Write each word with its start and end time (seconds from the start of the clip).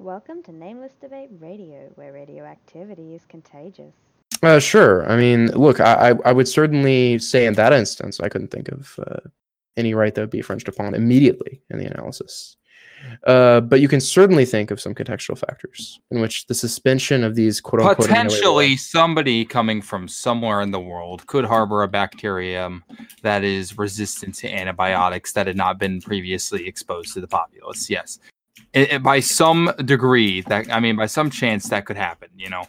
Welcome 0.00 0.44
to 0.44 0.52
Nameless 0.52 0.92
Debate 1.00 1.30
Radio, 1.40 1.90
where 1.96 2.12
radioactivity 2.12 3.16
is 3.16 3.22
contagious. 3.28 3.92
Uh, 4.44 4.60
sure. 4.60 5.10
I 5.10 5.16
mean, 5.16 5.46
look, 5.48 5.80
I, 5.80 6.10
I, 6.10 6.14
I 6.26 6.32
would 6.32 6.46
certainly 6.46 7.18
say 7.18 7.46
in 7.46 7.54
that 7.54 7.72
instance, 7.72 8.20
I 8.20 8.28
couldn't 8.28 8.52
think 8.52 8.68
of 8.68 8.94
uh, 9.04 9.28
any 9.76 9.94
right 9.94 10.14
that 10.14 10.20
would 10.20 10.30
be 10.30 10.38
infringed 10.38 10.68
upon 10.68 10.94
immediately 10.94 11.60
in 11.70 11.80
the 11.80 11.86
analysis. 11.86 12.56
Uh, 13.26 13.60
but 13.60 13.80
you 13.80 13.88
can 13.88 14.00
certainly 14.00 14.44
think 14.44 14.70
of 14.70 14.80
some 14.80 14.94
contextual 14.94 15.36
factors 15.36 15.98
in 16.12 16.20
which 16.20 16.46
the 16.46 16.54
suspension 16.54 17.24
of 17.24 17.34
these 17.34 17.60
quote 17.60 17.82
unquote 17.82 18.08
potentially 18.08 18.76
somebody 18.76 19.44
coming 19.44 19.82
from 19.82 20.06
somewhere 20.06 20.60
in 20.60 20.70
the 20.70 20.80
world 20.80 21.26
could 21.26 21.44
harbor 21.44 21.82
a 21.82 21.88
bacterium 21.88 22.84
that 23.22 23.42
is 23.42 23.78
resistant 23.78 24.34
to 24.36 24.52
antibiotics 24.52 25.32
that 25.32 25.48
had 25.48 25.56
not 25.56 25.78
been 25.78 26.00
previously 26.00 26.68
exposed 26.68 27.14
to 27.14 27.20
the 27.20 27.28
populace. 27.28 27.90
Yes, 27.90 28.20
it, 28.78 28.92
it, 28.92 29.02
by 29.02 29.20
some 29.20 29.72
degree, 29.84 30.42
that 30.42 30.70
I 30.72 30.80
mean, 30.80 30.96
by 30.96 31.06
some 31.06 31.30
chance, 31.30 31.68
that 31.68 31.86
could 31.86 31.96
happen. 31.96 32.28
You 32.36 32.50
know. 32.50 32.64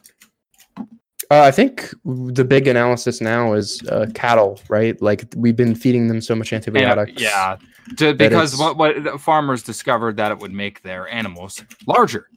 Uh, 1.31 1.43
I 1.43 1.51
think 1.51 1.93
the 2.05 2.43
big 2.43 2.67
analysis 2.67 3.21
now 3.21 3.53
is 3.53 3.83
uh, 3.87 4.07
cattle, 4.15 4.59
right? 4.67 4.99
Like 4.99 5.25
we've 5.35 5.55
been 5.55 5.75
feeding 5.75 6.07
them 6.07 6.21
so 6.21 6.33
much 6.35 6.51
antibiotics. 6.53 7.21
Yeah, 7.21 7.57
to, 7.97 8.15
because 8.15 8.57
what 8.57 8.77
what 8.77 9.21
farmers 9.21 9.61
discovered 9.61 10.17
that 10.17 10.31
it 10.31 10.39
would 10.39 10.53
make 10.53 10.81
their 10.81 11.07
animals 11.07 11.63
larger. 11.85 12.29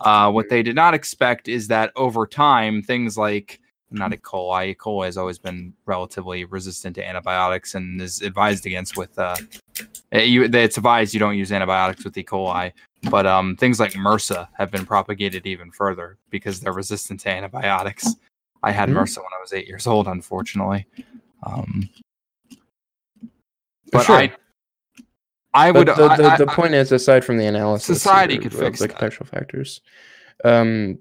Uh, 0.00 0.32
what 0.32 0.48
they 0.48 0.62
did 0.62 0.74
not 0.74 0.94
expect 0.94 1.46
is 1.46 1.68
that 1.68 1.92
over 1.94 2.26
time, 2.26 2.82
things 2.82 3.16
like 3.16 3.60
not 3.90 4.12
E. 4.12 4.16
coli, 4.16 4.68
E. 4.68 4.74
coli 4.74 5.06
has 5.06 5.16
always 5.16 5.38
been 5.38 5.72
relatively 5.84 6.44
resistant 6.44 6.94
to 6.96 7.06
antibiotics 7.06 7.74
and 7.74 8.00
is 8.00 8.22
advised 8.22 8.66
against 8.66 8.96
with. 8.96 9.16
Uh, 9.18 9.36
you, 10.12 10.44
it's 10.44 10.76
advised 10.76 11.14
you 11.14 11.20
don't 11.20 11.36
use 11.36 11.52
antibiotics 11.52 12.04
with 12.04 12.16
E. 12.16 12.24
coli, 12.24 12.72
but 13.08 13.26
um, 13.26 13.56
things 13.56 13.80
like 13.80 13.92
MRSA 13.92 14.48
have 14.58 14.70
been 14.70 14.84
propagated 14.84 15.46
even 15.46 15.70
further 15.70 16.18
because 16.28 16.60
they're 16.60 16.72
resistant 16.72 17.20
to 17.20 17.30
antibiotics. 17.30 18.14
I 18.62 18.72
had 18.72 18.88
Mhm. 18.88 18.96
MRSA 18.96 19.18
when 19.18 19.32
I 19.36 19.40
was 19.40 19.52
eight 19.52 19.66
years 19.66 19.86
old, 19.86 20.06
unfortunately. 20.06 20.86
Um, 21.42 21.88
but 23.92 24.04
Sure. 24.04 24.16
I, 24.16 24.32
I 25.54 25.72
But 25.72 25.78
would. 25.78 25.88
the, 25.88 25.94
the, 26.16 26.24
I- 26.32 26.36
the 26.36 26.50
I- 26.50 26.54
point 26.54 26.74
is, 26.74 26.92
aside 26.92 27.24
from 27.24 27.38
the 27.38 27.46
analysis, 27.46 27.86
Society 28.02 28.38
could 28.38 28.54
fix 28.54 28.78
the 28.80 28.88
contextual 28.88 29.26
factors. 29.26 29.80
Um, 30.44 30.98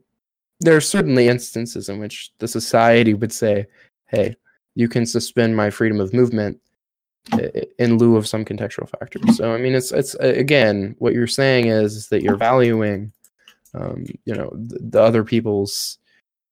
there 0.61 0.75
are 0.75 0.81
certainly 0.81 1.27
instances 1.27 1.89
in 1.89 1.99
which 1.99 2.31
the 2.39 2.47
society 2.47 3.13
would 3.13 3.31
say, 3.31 3.67
"Hey, 4.07 4.35
you 4.75 4.87
can 4.89 5.05
suspend 5.05 5.55
my 5.55 5.69
freedom 5.69 5.99
of 5.99 6.13
movement 6.13 6.57
i- 6.57 6.57
i- 6.57 6.68
in 7.77 7.97
lieu 7.97 8.15
of 8.15 8.27
some 8.27 8.45
contextual 8.45 8.89
factors." 8.89 9.37
So, 9.37 9.53
I 9.53 9.57
mean, 9.57 9.75
it's 9.75 9.91
it's 9.91 10.15
again, 10.15 10.95
what 10.99 11.13
you're 11.13 11.27
saying 11.27 11.67
is, 11.67 11.95
is 11.95 12.07
that 12.09 12.23
you're 12.23 12.35
valuing, 12.35 13.11
um, 13.73 14.05
you 14.25 14.33
know, 14.33 14.49
the, 14.53 14.79
the 14.79 15.01
other 15.01 15.23
people's, 15.23 15.97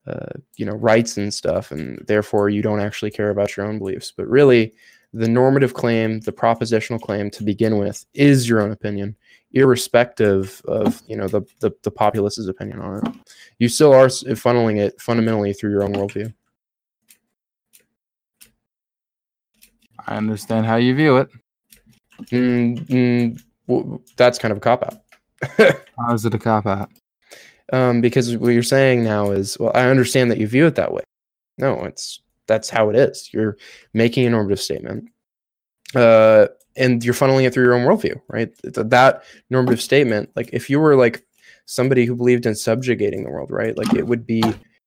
uh, 0.06 0.34
you 0.56 0.66
know, 0.66 0.74
rights 0.74 1.18
and 1.18 1.34
stuff, 1.34 1.72
and 1.72 2.04
therefore 2.08 2.50
you 2.50 2.62
don't 2.62 2.80
actually 2.82 3.12
care 3.12 3.30
about 3.30 3.56
your 3.56 3.66
own 3.66 3.80
beliefs. 3.80 4.14
But 4.16 4.28
really, 4.28 4.74
the 5.14 5.28
normative 5.28 5.74
claim, 5.74 6.20
the 6.22 6.32
propositional 6.32 7.02
claim 7.02 7.30
to 7.32 7.44
begin 7.44 7.78
with, 7.78 8.06
is 8.14 8.48
your 8.48 8.62
own 8.62 8.72
opinion, 8.72 9.16
irrespective 9.52 10.62
of 10.66 11.02
you 11.08 11.16
know 11.16 11.28
the 11.28 11.42
the, 11.60 11.72
the 11.84 11.92
populace's 11.92 12.48
opinion 12.48 12.80
on 12.82 13.06
it. 13.06 13.14
You 13.60 13.70
still 13.70 13.94
are 13.94 14.08
funneling 14.08 14.78
it 14.78 15.00
fundamentally 15.02 15.54
through 15.54 15.72
your 15.72 15.84
own 15.84 15.94
worldview. 15.94 16.34
I 20.08 20.18
understand 20.18 20.66
how 20.66 20.78
you 20.78 20.96
view 20.96 21.18
it. 21.18 21.30
Mm, 22.32 22.88
mm, 22.88 23.42
w- 23.68 24.02
that's 24.16 24.40
kind 24.40 24.52
of 24.52 24.58
a 24.58 24.62
cop 24.62 24.84
out. 24.84 25.76
How 26.00 26.14
is 26.14 26.26
it 26.26 26.34
a 26.34 26.40
cop 26.40 26.66
out? 26.66 26.90
um, 27.74 28.02
because 28.02 28.36
what 28.38 28.50
you're 28.50 28.64
saying 28.64 29.04
now 29.04 29.32
is, 29.32 29.58
well, 29.60 29.72
I 29.76 29.90
understand 29.90 30.32
that 30.32 30.38
you 30.38 30.48
view 30.48 30.66
it 30.68 30.76
that 30.76 30.94
way. 30.94 31.04
No, 31.58 31.84
it's 31.84 32.22
that's 32.48 32.70
how 32.70 32.90
it 32.90 32.96
is. 32.96 33.30
You're 33.34 33.58
making 33.94 34.26
a 34.26 34.30
normative 34.30 34.62
statement, 34.62 35.10
uh, 35.96 36.48
and 36.78 37.04
you're 37.04 37.14
funneling 37.14 37.46
it 37.46 37.54
through 37.54 37.66
your 37.66 37.74
own 37.74 37.86
worldview, 37.86 38.20
right? 38.30 38.52
Th- 38.62 38.88
that 38.88 39.24
normative 39.50 39.82
statement, 39.82 40.30
like 40.36 40.50
if 40.54 40.70
you 40.70 40.80
were 40.80 40.96
like 40.96 41.24
somebody 41.66 42.06
who 42.06 42.16
believed 42.16 42.46
in 42.46 42.56
subjugating 42.56 43.24
the 43.24 43.30
world, 43.30 43.52
right? 43.52 43.78
Like 43.78 43.94
it 43.94 44.08
would 44.08 44.26
be 44.26 44.44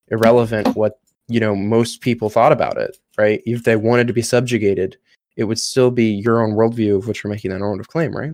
irrelevant 0.09 0.75
what 0.75 0.99
you 1.31 1.41
know 1.41 1.55
most 1.55 2.01
people 2.01 2.29
thought 2.29 2.53
about 2.53 2.77
it, 2.77 2.99
right? 3.17 3.43
If 3.47 3.65
they 3.65 3.77
wanted 3.77 4.07
to 4.09 4.13
be 4.13 4.23
subjugated, 4.23 4.97
it 5.37 5.45
would 5.45 5.59
still 5.59 5.91
be 5.91 6.07
your 6.07 6.43
own 6.43 6.53
worldview 6.53 6.99
of 6.99 7.09
which 7.09 7.23
you're 7.23 7.33
making 7.33 7.51
that 7.53 7.61
normative 7.61 7.89
claim, 7.89 8.15
right? 8.15 8.33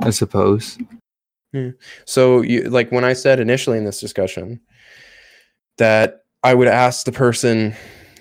I 0.00 0.10
suppose. 0.10 0.78
yeah. 1.52 1.70
So 2.04 2.40
you 2.40 2.62
like 2.64 2.90
when 2.90 3.04
I 3.04 3.12
said 3.12 3.38
initially 3.38 3.78
in 3.78 3.84
this 3.84 4.00
discussion 4.00 4.60
that 5.78 6.24
I 6.42 6.54
would 6.54 6.68
ask 6.68 7.04
the 7.04 7.12
person 7.12 7.74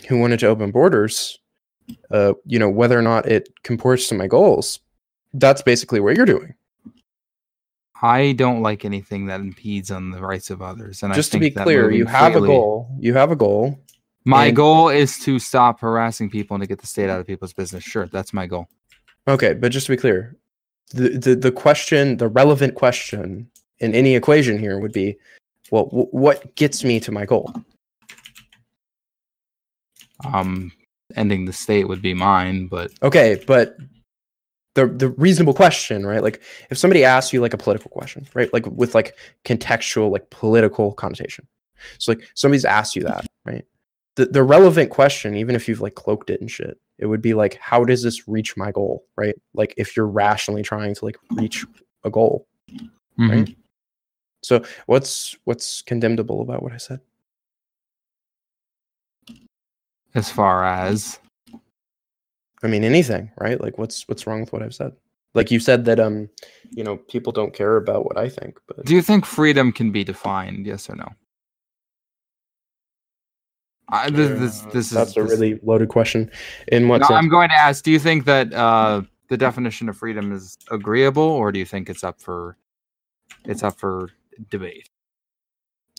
who 0.08 0.20
wanted 0.20 0.40
to 0.42 0.48
open 0.48 0.72
borders, 0.72 1.40
uh, 2.12 2.34
you 2.46 2.60
know, 2.60 2.70
whether 2.70 2.98
or 2.98 3.02
not 3.02 3.26
it 3.28 3.50
comports 3.64 4.08
to 4.10 4.16
my 4.16 4.28
goals. 4.28 4.80
That's 5.34 5.62
basically 5.62 6.00
what 6.00 6.18
you're 6.18 6.26
doing. 6.26 6.54
I 8.02 8.32
don't 8.34 8.62
like 8.62 8.84
anything 8.84 9.28
that 9.28 9.42
impedes 9.42 9.92
on 9.92 10.10
the 10.12 10.20
rights 10.22 10.50
of 10.50 10.62
others. 10.62 11.04
And 11.04 11.14
Just 11.14 11.32
to 11.34 11.40
be 11.40 11.50
that 11.52 11.64
clear, 11.64 11.92
you 11.92 12.06
have 12.06 12.34
freely- 12.34 12.50
a 12.50 12.52
goal. 12.52 12.90
You 13.00 13.14
have 13.14 13.32
a 13.32 13.36
goal. 13.36 13.80
My 14.26 14.48
and- 14.48 14.56
goal 14.56 14.90
is 14.90 15.20
to 15.20 15.38
stop 15.40 15.80
harassing 15.82 16.30
people 16.30 16.56
and 16.56 16.64
to 16.64 16.68
get 16.68 16.80
the 16.80 16.88
state 16.88 17.10
out 17.10 17.20
of 17.20 17.28
people's 17.28 17.54
business. 17.54 17.84
Sure, 17.84 18.08
that's 18.08 18.34
my 18.34 18.48
goal. 18.48 18.68
Okay, 19.28 19.54
but 19.54 19.72
just 19.72 19.86
to 19.88 19.92
be 19.94 19.98
clear, 19.98 20.36
the 20.94 21.10
the, 21.10 21.36
the 21.36 21.52
question, 21.52 22.18
the 22.18 22.28
relevant 22.28 22.76
question 22.76 23.50
in 23.80 23.94
any 23.96 24.16
equation 24.16 24.58
here 24.58 24.80
would 24.80 24.92
be, 24.94 25.16
well, 25.72 25.86
w- 25.86 26.08
what 26.12 26.56
gets 26.56 26.84
me 26.84 27.00
to 27.00 27.12
my 27.12 27.26
goal? 27.26 27.54
Um, 30.24 30.72
ending 31.16 31.46
the 31.46 31.54
state 31.54 31.88
would 31.88 32.02
be 32.02 32.14
mine, 32.14 32.68
but 32.68 32.92
Okay, 33.04 33.44
but 33.48 33.76
the 34.76 34.88
the 34.88 35.10
reasonable 35.10 35.54
question, 35.54 36.06
right? 36.06 36.24
Like 36.24 36.42
if 36.70 36.78
somebody 36.78 37.04
asks 37.04 37.34
you 37.34 37.42
like 37.42 37.54
a 37.54 37.58
political 37.58 37.92
question, 37.92 38.28
right? 38.34 38.52
Like 38.54 38.66
with 38.68 38.96
like 38.96 39.16
contextual, 39.46 40.12
like 40.12 40.30
political 40.30 40.94
connotation. 40.94 41.48
So 41.98 42.12
like 42.12 42.28
somebody's 42.36 42.66
asked 42.66 42.96
you 42.96 43.04
that, 43.04 43.26
right? 43.46 43.66
The 44.16 44.26
the 44.26 44.44
relevant 44.44 44.90
question, 44.90 45.36
even 45.36 45.56
if 45.56 45.68
you've 45.68 45.82
like 45.82 45.96
cloaked 45.96 46.30
it 46.30 46.42
and 46.42 46.50
shit, 46.50 46.80
it 47.00 47.06
would 47.08 47.22
be 47.22 47.34
like, 47.34 47.56
how 47.56 47.84
does 47.84 48.04
this 48.04 48.28
reach 48.28 48.56
my 48.56 48.72
goal, 48.72 49.06
right? 49.16 49.36
Like 49.54 49.74
if 49.78 49.96
you're 49.96 50.08
rationally 50.08 50.64
trying 50.64 50.96
to 50.96 51.06
like 51.06 51.18
reach 51.32 51.66
a 52.04 52.10
goal. 52.10 52.48
Mhm. 53.20 53.30
Right. 53.30 53.58
So 54.44 54.64
what's 54.86 55.36
what's 55.44 55.82
condemnable 55.82 56.42
about 56.42 56.64
what 56.64 56.72
I 56.72 56.78
said? 56.78 57.00
as 60.16 60.30
far 60.30 60.66
as 60.66 61.20
I 62.64 62.68
mean 62.68 62.84
anything, 62.84 63.32
right? 63.40 63.60
Like 63.60 63.78
what's 63.78 64.08
what's 64.08 64.28
wrong 64.28 64.42
with 64.42 64.54
what 64.54 64.62
I've 64.62 64.76
said? 64.76 64.94
Like 65.34 65.50
you 65.50 65.60
said 65.60 65.86
that 65.86 66.00
um, 66.00 66.30
you 66.72 66.84
know, 66.84 66.98
people 66.98 67.32
don't 67.32 67.54
care 67.54 67.78
about 67.78 68.06
what 68.06 68.18
I 68.18 68.28
think, 68.30 68.60
but 68.68 68.86
do 68.86 68.94
you 68.94 69.02
think 69.02 69.26
freedom 69.26 69.72
can 69.72 69.92
be 69.92 70.04
defined? 70.04 70.66
Yes 70.68 70.90
or 70.90 70.96
no? 70.96 71.08
I, 73.94 74.10
this, 74.10 74.40
this, 74.40 74.64
Uh, 74.64 74.70
this 74.72 74.86
is 74.88 74.92
that's 74.92 75.18
a 75.18 75.24
this- 75.24 75.32
really 75.32 75.60
loaded 75.64 75.90
question. 75.90 76.32
In 76.68 76.88
what 76.88 77.02
No, 77.02 77.08
sense? 77.08 77.18
I'm 77.18 77.30
going 77.30 77.50
to 77.50 77.56
ask. 77.60 77.84
Do 77.84 77.92
you 77.92 78.00
think 78.00 78.26
that 78.26 78.54
uh, 78.54 79.02
the 79.30 79.38
definition 79.38 79.90
of 79.90 79.98
freedom 79.98 80.32
is 80.32 80.58
agreeable, 80.70 81.24
or 81.24 81.52
do 81.52 81.60
you 81.60 81.66
think 81.66 81.90
it's 81.90 82.04
up 82.04 82.22
for 82.22 82.58
it's 83.46 83.64
up 83.64 83.80
for 83.80 84.10
debate? 84.50 84.90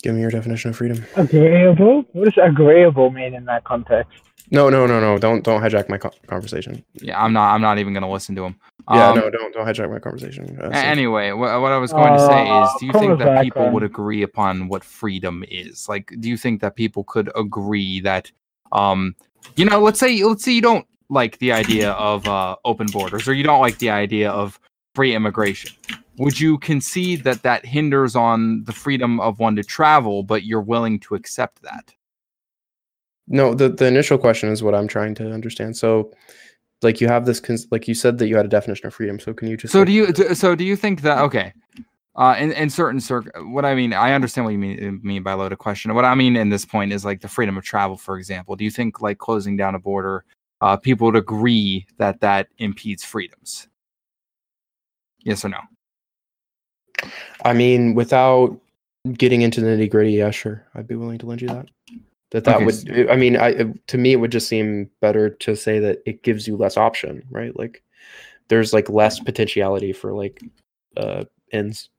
Give 0.03 0.15
me 0.15 0.21
your 0.23 0.31
definition 0.31 0.71
of 0.71 0.77
freedom. 0.77 1.05
Agreeable? 1.17 2.05
What 2.13 2.25
does 2.35 2.39
agreeable 2.43 3.11
mean 3.11 3.35
in 3.35 3.45
that 3.45 3.65
context? 3.65 4.13
No, 4.53 4.69
no, 4.69 4.87
no, 4.87 5.01
no. 5.01 5.19
Don't 5.19 5.43
don't 5.43 5.63
hijack 5.63 5.89
my 5.89 5.97
co- 5.99 6.13
conversation. 6.27 6.85
Yeah, 6.95 7.21
I'm 7.23 7.33
not. 7.33 7.55
I'm 7.55 7.63
not 7.63 7.79
even 7.79 7.93
going 7.95 8.03
to 8.03 8.09
listen 8.09 8.37
to 8.37 8.45
him. 8.45 8.57
Yeah, 8.93 9.09
Um, 9.09 9.17
no, 9.17 9.31
don't 9.31 9.53
don't 9.55 9.67
hijack 9.67 9.91
my 9.91 9.99
conversation. 9.99 10.59
Uh, 10.61 10.67
so- 10.67 10.79
Anyway, 10.79 11.33
what, 11.33 11.61
what 11.63 11.73
I 11.73 11.79
was 11.79 11.93
going 11.93 12.13
to 12.13 12.19
say 12.27 12.43
is, 12.43 12.69
Uh, 12.69 12.79
do 12.81 12.87
you 12.87 12.93
think 12.93 13.19
that 13.19 13.25
back 13.27 13.43
people 13.45 13.71
would 13.71 13.83
agree 13.83 14.23
upon 14.23 14.69
what 14.69 14.85
freedom 14.85 15.43
is? 15.49 15.89
Like, 15.89 16.13
do 16.21 16.29
you 16.29 16.37
think 16.37 16.61
that 16.61 16.77
people 16.77 17.03
could 17.05 17.31
agree 17.35 18.01
that, 18.01 18.31
um, 18.73 19.15
you 19.57 19.65
know, 19.65 19.81
let's 19.81 19.99
say 19.99 20.23
let's 20.23 20.45
say 20.45 20.53
you 20.53 20.61
don't 20.63 20.87
like 21.09 21.39
the 21.39 21.53
idea 21.53 21.93
of 21.93 22.27
uh, 22.29 22.57
open 22.65 22.87
borders, 22.93 23.27
or 23.27 23.33
you 23.35 23.45
don't 23.45 23.61
like 23.61 23.79
the 23.79 23.91
idea 23.91 24.31
of 24.31 24.61
free 24.95 25.15
immigration. 25.15 25.73
Would 26.19 26.39
you 26.39 26.59
concede 26.59 27.25
that 27.25 27.43
that 27.43 27.65
hinders 27.65 28.15
on 28.15 28.65
the 28.65 28.73
freedom 28.73 29.19
of 29.21 29.39
one 29.39 29.57
to 29.57 29.63
travel, 29.65 30.23
but 30.23 30.45
you're 30.45 30.61
willing 30.61 31.01
to 31.01 31.15
accept 31.15 31.63
that? 31.63 31.95
No, 33.33 33.55
the 33.55 33.69
the 33.69 33.87
initial 33.87 34.19
question 34.19 34.51
is 34.51 34.63
what 34.63 34.75
I'm 34.75 34.87
trying 34.87 35.15
to 35.17 35.33
understand. 35.33 35.77
So, 35.77 36.13
like 36.83 37.01
you 37.01 37.09
have 37.09 37.27
this, 37.27 37.41
cons- 37.41 37.67
like 37.71 37.89
you 37.89 37.95
said 37.95 38.19
that 38.19 38.29
you 38.29 38.37
had 38.37 38.45
a 38.47 38.49
definition 38.49 38.87
of 38.87 38.95
freedom. 38.95 39.19
So 39.19 39.33
can 39.35 39.49
you 39.49 39.57
just 39.57 39.73
So 39.73 39.81
like, 39.81 39.87
do 39.87 39.93
you? 39.93 40.13
do- 40.13 40.35
So 40.35 40.55
do 40.55 40.65
you 40.65 40.77
think 40.77 41.01
that? 41.03 41.19
Okay. 41.19 41.53
Uh, 42.15 42.37
in, 42.39 42.53
in 42.53 42.69
certain 42.69 43.01
circ, 43.01 43.31
what 43.47 43.65
I 43.65 43.75
mean, 43.75 43.95
I 43.95 44.13
understand 44.13 44.45
what 44.45 44.51
you 44.51 44.59
mean 44.59 45.01
mean 45.03 45.23
by 45.23 45.33
loaded 45.33 45.57
question. 45.59 45.95
What 45.95 46.05
I 46.05 46.15
mean 46.15 46.37
in 46.37 46.51
this 46.51 46.67
point 46.67 46.93
is 46.93 47.05
like 47.07 47.23
the 47.23 47.29
freedom 47.29 47.57
of 47.57 47.65
travel, 47.65 47.97
for 47.97 48.19
example. 48.19 48.55
Do 48.55 48.65
you 48.65 48.71
think 48.71 49.01
like 49.01 49.17
closing 49.17 49.57
down 49.57 49.75
a 49.75 49.79
border, 49.79 50.25
uh, 50.61 50.77
people 50.77 51.07
would 51.07 51.17
agree 51.17 51.87
that 51.97 52.21
that 52.21 52.49
impedes 52.59 53.03
freedoms? 53.03 53.67
Yes 55.25 55.43
or 55.43 55.49
no? 55.49 55.61
I 57.47 57.55
mean, 57.55 57.95
without 57.95 58.61
getting 59.15 59.41
into 59.41 59.63
the 59.63 59.69
nitty 59.69 59.91
gritty, 59.91 60.13
yeah, 60.13 60.31
sure, 60.31 60.67
I'd 60.75 60.87
be 60.87 60.97
willing 60.97 61.19
to 61.19 61.27
lend 61.27 61.41
you 61.41 61.49
that. 61.49 61.69
That 62.33 62.45
that 62.45 62.57
Okay, 62.57 62.65
would, 62.65 63.11
I 63.11 63.17
mean, 63.17 63.37
I 63.37 63.65
to 63.87 63.99
me, 63.99 64.13
it 64.13 64.17
would 64.17 64.33
just 64.33 64.49
seem 64.49 64.91
better 65.01 65.29
to 65.31 65.55
say 65.55 65.79
that 65.79 65.99
it 66.07 66.23
gives 66.23 66.49
you 66.49 66.57
less 66.57 66.77
option, 66.77 67.23
right? 67.31 67.57
Like, 67.57 67.83
there's 68.49 68.73
like 68.73 68.89
less 68.89 69.21
potentiality 69.21 69.93
for 69.93 70.13
like 70.13 70.43
uh 70.97 71.25
ends. 71.53 71.91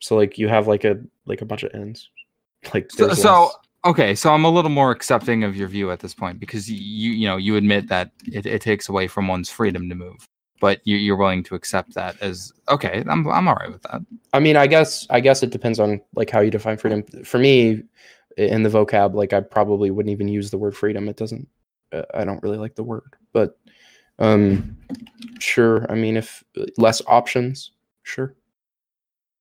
So 0.00 0.14
like 0.16 0.38
you 0.38 0.48
have 0.48 0.68
like 0.68 0.84
a 0.84 1.00
like 1.24 1.42
a 1.42 1.46
bunch 1.46 1.62
of 1.62 1.74
ends. 1.74 2.10
Like 2.74 2.90
So, 2.90 3.14
so 3.14 3.52
okay, 3.84 4.14
so 4.14 4.32
I'm 4.32 4.44
a 4.44 4.50
little 4.50 4.70
more 4.70 4.90
accepting 4.90 5.44
of 5.44 5.54
your 5.56 5.68
view 5.68 5.90
at 5.92 6.00
this 6.00 6.14
point 6.14 6.40
because 6.40 6.68
you 6.70 7.12
you 7.12 7.28
know 7.28 7.36
you 7.36 7.56
admit 7.56 7.88
that 7.88 8.10
it, 8.26 8.44
it 8.44 8.60
takes 8.60 8.88
away 8.88 9.06
from 9.06 9.28
one's 9.28 9.48
freedom 9.48 9.88
to 9.88 9.94
move, 9.94 10.26
but 10.60 10.80
you, 10.84 10.96
you're 10.96 11.16
willing 11.16 11.44
to 11.44 11.54
accept 11.54 11.94
that 11.94 12.20
as 12.20 12.52
okay. 12.68 13.04
I'm 13.08 13.28
I'm 13.28 13.46
all 13.46 13.54
right 13.54 13.70
with 13.70 13.82
that. 13.82 14.02
I 14.32 14.40
mean, 14.40 14.56
I 14.56 14.66
guess 14.66 15.06
I 15.10 15.20
guess 15.20 15.42
it 15.42 15.50
depends 15.50 15.78
on 15.78 16.00
like 16.14 16.30
how 16.30 16.40
you 16.40 16.50
define 16.50 16.76
freedom. 16.76 17.04
For 17.24 17.38
me, 17.38 17.82
in 18.36 18.62
the 18.62 18.68
vocab, 18.68 19.14
like 19.14 19.32
I 19.32 19.40
probably 19.40 19.90
wouldn't 19.90 20.12
even 20.12 20.28
use 20.28 20.50
the 20.50 20.58
word 20.58 20.76
freedom. 20.76 21.08
It 21.08 21.16
doesn't. 21.16 21.48
Uh, 21.92 22.02
I 22.14 22.24
don't 22.24 22.42
really 22.42 22.58
like 22.58 22.74
the 22.74 22.82
word, 22.82 23.14
but 23.32 23.58
um, 24.18 24.76
sure. 25.38 25.90
I 25.90 25.94
mean, 25.94 26.16
if 26.16 26.42
less 26.76 27.00
options, 27.06 27.72
sure. 28.02 28.34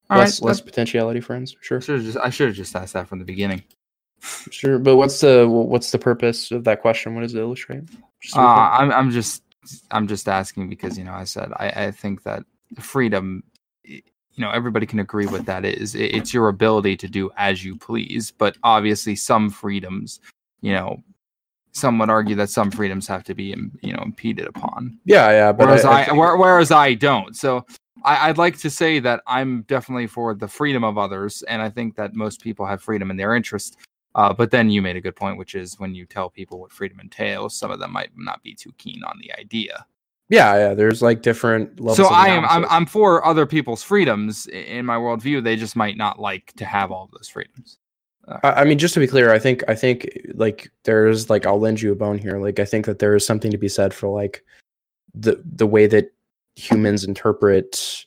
All 0.09 0.18
right, 0.18 0.24
less 0.24 0.42
less 0.42 0.62
potentiality, 0.62 1.19
friends, 1.19 1.56
sure, 1.62 1.77
I 1.77 1.81
should 1.81 1.95
have 1.95 2.06
just 2.06 2.18
I 2.18 2.30
should 2.30 2.47
have 2.47 2.56
just 2.56 2.75
asked 2.75 2.94
that 2.94 3.07
from 3.07 3.19
the 3.19 3.25
beginning. 3.25 3.63
sure. 4.51 4.80
But 4.80 4.98
what's 4.98 5.19
the 5.19 5.48
what's 5.50 5.91
the 5.91 6.00
purpose 6.00 6.51
of 6.51 6.63
that 6.65 6.81
question? 6.81 7.15
What 7.15 7.21
does 7.21 7.33
it 7.33 7.39
illustrate? 7.39 7.80
Uh, 7.80 7.83
so 8.24 8.39
we 8.39 8.45
can- 8.48 8.71
I'm 8.81 8.91
I'm 8.91 9.12
just 9.12 9.44
I'm 9.91 10.07
just 10.07 10.30
asking 10.30 10.69
because 10.69 10.98
you 10.98 11.03
know 11.03 11.13
I 11.13 11.24
said 11.24 11.51
I 11.56 11.69
I 11.88 11.91
think 11.91 12.24
that 12.24 12.44
freedom, 12.80 13.44
you 14.36 14.44
know, 14.44 14.52
everybody 14.52 14.86
can 14.86 15.00
agree 15.00 15.26
what 15.28 15.46
that 15.46 15.64
is. 15.66 15.96
It- 15.96 16.14
It's 16.16 16.34
your 16.34 16.50
ability 16.50 16.98
to 16.98 17.08
do 17.08 17.32
as 17.38 17.64
you 17.64 17.76
please, 17.78 18.32
but 18.32 18.58
obviously 18.64 19.16
some 19.16 19.50
freedoms, 19.50 20.20
you 20.62 20.74
know, 20.74 21.02
some 21.72 21.98
would 22.00 22.10
argue 22.10 22.36
that 22.36 22.50
some 22.50 22.72
freedoms 22.72 23.08
have 23.08 23.24
to 23.26 23.34
be 23.36 23.54
you 23.82 23.94
know 23.94 24.02
impeded 24.04 24.48
upon. 24.48 24.98
yeah, 25.06 25.30
yeah. 25.32 25.52
But 25.52 25.68
whereas 25.68 25.84
I, 25.86 26.06
think- 26.06 26.18
where- 26.18 26.38
whereas 26.38 26.72
I 26.72 26.94
don't. 26.94 27.36
So 27.36 27.66
I, 28.04 28.30
I'd 28.30 28.38
like 28.38 28.58
to 28.60 28.70
say 28.70 29.00
that 29.00 29.22
I'm 29.28 29.64
definitely 29.64 30.08
for 30.08 30.34
the 30.36 30.48
freedom 30.48 30.84
of 30.84 30.98
others, 30.98 31.44
and 31.50 31.62
I 31.62 31.70
think 31.70 31.96
that 31.96 32.14
most 32.16 32.42
people 32.42 32.66
have 32.66 32.82
freedom 32.82 33.10
in 33.12 33.18
their 33.18 33.36
interest. 33.36 33.78
Uh, 34.16 34.32
but 34.34 34.50
then 34.52 34.70
you 34.70 34.82
made 34.82 34.96
a 34.96 35.02
good 35.02 35.16
point, 35.18 35.38
which 35.38 35.56
is 35.56 35.78
when 35.80 35.94
you 35.94 36.06
tell 36.06 36.30
people 36.30 36.60
what 36.62 36.72
freedom 36.72 37.00
entails, 37.02 37.54
some 37.58 37.70
of 37.72 37.80
them 37.80 37.92
might 37.92 38.12
not 38.16 38.42
be 38.44 38.54
too 38.54 38.72
keen 38.78 39.04
on 39.04 39.18
the 39.20 39.34
idea. 39.38 39.86
Yeah, 40.30 40.56
yeah. 40.56 40.74
There's 40.74 41.01
like 41.01 41.22
different 41.22 41.80
levels. 41.80 41.98
so 41.98 42.06
of 42.06 42.12
I 42.12 42.30
am 42.30 42.45
I'm. 42.45 42.66
I'm 42.69 42.86
for 42.86 43.25
other 43.25 43.45
people's 43.45 43.83
freedoms 43.83 44.48
in 44.48 44.86
my 44.86 44.95
worldview. 44.95 45.44
They 45.44 45.56
just 45.56 45.75
might 45.75 45.98
not 45.98 46.19
like 46.19 46.54
to 46.57 46.66
have 46.66 46.92
all 46.92 47.06
of 47.06 47.12
those 47.12 47.30
freedoms. 47.30 47.77
I 48.27 48.62
I 48.62 48.63
mean, 48.63 48.80
just 48.80 48.94
to 48.95 49.00
be 49.00 49.07
clear, 49.07 49.31
I 49.31 49.39
think 49.39 49.63
I 49.68 49.75
think 49.75 50.10
like 50.33 50.72
there's 50.83 51.30
like 51.30 51.45
I'll 51.45 51.60
lend 51.60 51.81
you 51.81 51.92
a 51.92 51.95
bone 51.95 52.18
here. 52.18 52.39
Like 52.39 52.60
I 52.60 52.66
think 52.66 52.86
that 52.88 53.00
there 53.00 53.16
is 53.16 53.25
something 53.25 53.51
to 53.51 53.57
be 53.57 53.69
said 53.69 53.94
for 53.94 54.07
like 54.07 54.44
the 55.13 55.42
the 55.45 55.68
way 55.68 55.86
that 55.88 56.12
humans 56.56 57.04
interpret 57.04 58.06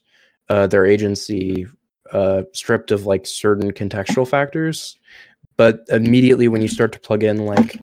uh, 0.49 0.67
their 0.67 0.87
agency, 0.87 1.67
uh, 2.12 2.43
stripped 2.53 2.91
of 2.91 3.06
like 3.06 3.26
certain 3.26 3.73
contextual 3.73 4.26
factors. 4.26 4.99
But 5.56 5.85
immediately 5.88 6.49
when 6.49 6.62
you 6.62 6.69
start 6.69 6.93
to 6.93 7.00
plug 7.00 7.23
in 7.23 7.44
like 7.47 7.79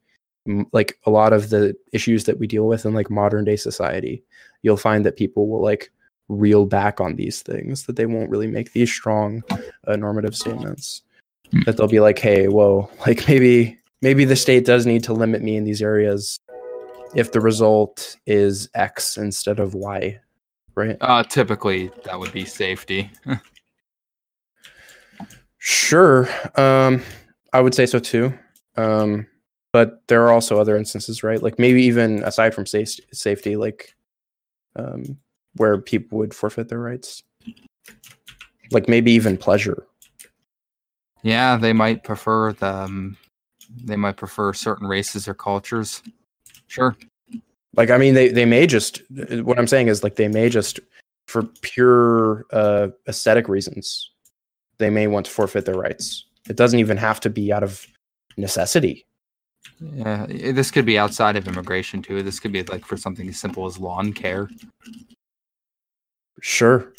like 0.72 1.00
a 1.06 1.10
lot 1.10 1.34
of 1.34 1.50
the 1.50 1.76
issues 1.92 2.26
that 2.26 2.40
we 2.40 2.48
deal 2.48 2.68
with 2.68 2.86
in 2.86 2.94
like 2.94 3.10
modern 3.10 3.46
day 3.46 3.56
society, 3.56 4.24
you'll 4.62 4.78
find 4.78 5.06
that 5.06 5.18
people 5.18 5.48
will 5.48 5.62
like 5.62 5.92
reel 6.28 6.66
back 6.66 7.00
on 7.00 7.16
these 7.16 7.42
things 7.42 7.86
that 7.86 7.96
they 7.96 8.06
won't 8.06 8.30
really 8.30 8.48
make 8.48 8.72
these 8.74 8.92
strong 8.92 9.44
uh, 9.88 9.96
normative 9.96 10.36
statements 10.36 11.04
that 11.66 11.78
they'll 11.78 11.88
be 11.88 12.00
like, 12.00 12.20
hey, 12.20 12.48
whoa, 12.48 12.90
like 13.08 13.28
maybe 13.28 13.78
maybe 14.02 14.26
the 14.26 14.36
state 14.36 14.66
does 14.66 14.86
need 14.86 15.04
to 15.04 15.14
limit 15.14 15.42
me 15.42 15.56
in 15.56 15.64
these 15.64 15.82
areas 15.82 16.40
if 17.16 17.32
the 17.32 17.40
result 17.40 18.18
is 18.26 18.70
X 18.74 19.18
instead 19.18 19.60
of 19.60 19.74
Y, 19.74 20.20
right? 20.76 20.98
Uh, 21.02 21.24
typically, 21.24 21.90
that 22.04 22.20
would 22.20 22.32
be 22.32 22.46
safety. 22.46 23.10
Sure, 25.68 26.30
um, 26.60 27.02
I 27.52 27.60
would 27.60 27.74
say 27.74 27.88
so 27.88 27.98
too. 27.98 28.38
Um, 28.78 29.26
but 29.76 30.08
there 30.08 30.24
are 30.24 30.32
also 30.32 30.58
other 30.58 30.78
instances, 30.78 31.22
right? 31.22 31.44
Like 31.44 31.60
maybe 31.60 31.84
even 31.84 32.24
aside 32.24 32.56
from 32.56 32.66
safe- 32.66 33.02
safety, 33.12 33.58
like 33.58 33.94
um, 34.78 35.18
where 35.58 35.78
people 35.82 36.18
would 36.20 36.34
forfeit 36.34 36.70
their 36.70 36.80
rights, 36.80 37.24
like 38.72 38.88
maybe 38.88 39.12
even 39.12 39.36
pleasure. 39.36 39.86
yeah, 41.24 41.58
they 41.58 41.74
might 41.74 42.06
prefer 42.06 42.54
the 42.54 42.74
um, 42.74 43.18
they 43.84 43.98
might 43.98 44.16
prefer 44.16 44.54
certain 44.54 44.88
races 44.88 45.28
or 45.28 45.34
cultures. 45.34 46.02
Sure. 46.68 46.96
like 47.76 47.90
i 47.90 47.98
mean 47.98 48.14
they 48.14 48.30
they 48.30 48.46
may 48.46 48.66
just 48.66 49.02
what 49.44 49.60
i'm 49.60 49.68
saying 49.68 49.90
is 49.90 50.04
like 50.04 50.16
they 50.16 50.30
may 50.30 50.48
just 50.48 50.80
for 51.28 51.44
pure 51.62 52.46
uh 52.54 52.88
aesthetic 53.10 53.50
reasons 53.50 54.10
they 54.78 54.90
may 54.90 55.08
want 55.08 55.26
to 55.26 55.32
forfeit 55.34 55.66
their 55.66 55.76
rights 55.76 56.26
it 56.50 56.56
doesn't 56.56 56.80
even 56.80 56.96
have 56.98 57.20
to 57.20 57.30
be 57.30 57.52
out 57.52 57.62
of 57.64 57.86
necessity 58.38 59.06
Yeah, 59.80 60.26
this 60.28 60.72
could 60.72 60.86
be 60.86 60.98
outside 60.98 61.36
of 61.36 61.48
immigration 61.48 62.02
too. 62.02 62.24
This 62.24 62.40
could 62.40 62.52
be 62.52 62.64
like 62.64 62.86
for 62.86 62.98
something 62.98 63.28
as 63.28 63.38
simple 63.38 63.66
as 63.66 63.78
lawn 63.78 64.14
care. 64.14 64.50
sure 66.42 66.94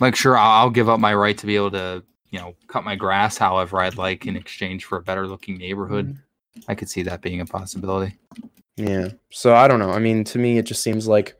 Like, 0.00 0.14
sure, 0.16 0.36
I'll, 0.36 0.62
I'll 0.62 0.70
give 0.70 0.88
up 0.88 1.00
my 1.00 1.14
right 1.14 1.36
to 1.38 1.46
be 1.46 1.56
able 1.56 1.70
to, 1.72 2.02
you 2.30 2.38
know, 2.38 2.54
cut 2.68 2.84
my 2.84 2.96
grass 2.96 3.36
however 3.36 3.80
I'd 3.80 3.96
like 3.96 4.26
in 4.26 4.36
exchange 4.36 4.84
for 4.84 4.98
a 4.98 5.02
better 5.02 5.26
looking 5.26 5.58
neighborhood. 5.58 6.08
Mm-hmm. 6.08 6.70
I 6.70 6.74
could 6.74 6.88
see 6.88 7.02
that 7.02 7.20
being 7.20 7.40
a 7.40 7.46
possibility. 7.46 8.16
yeah 8.76 9.08
so 9.30 9.54
i 9.54 9.68
don't 9.68 9.78
know 9.78 9.90
i 9.90 10.00
mean 10.00 10.24
to 10.24 10.38
me 10.38 10.58
it 10.58 10.64
just 10.64 10.82
seems 10.82 11.06
like 11.06 11.36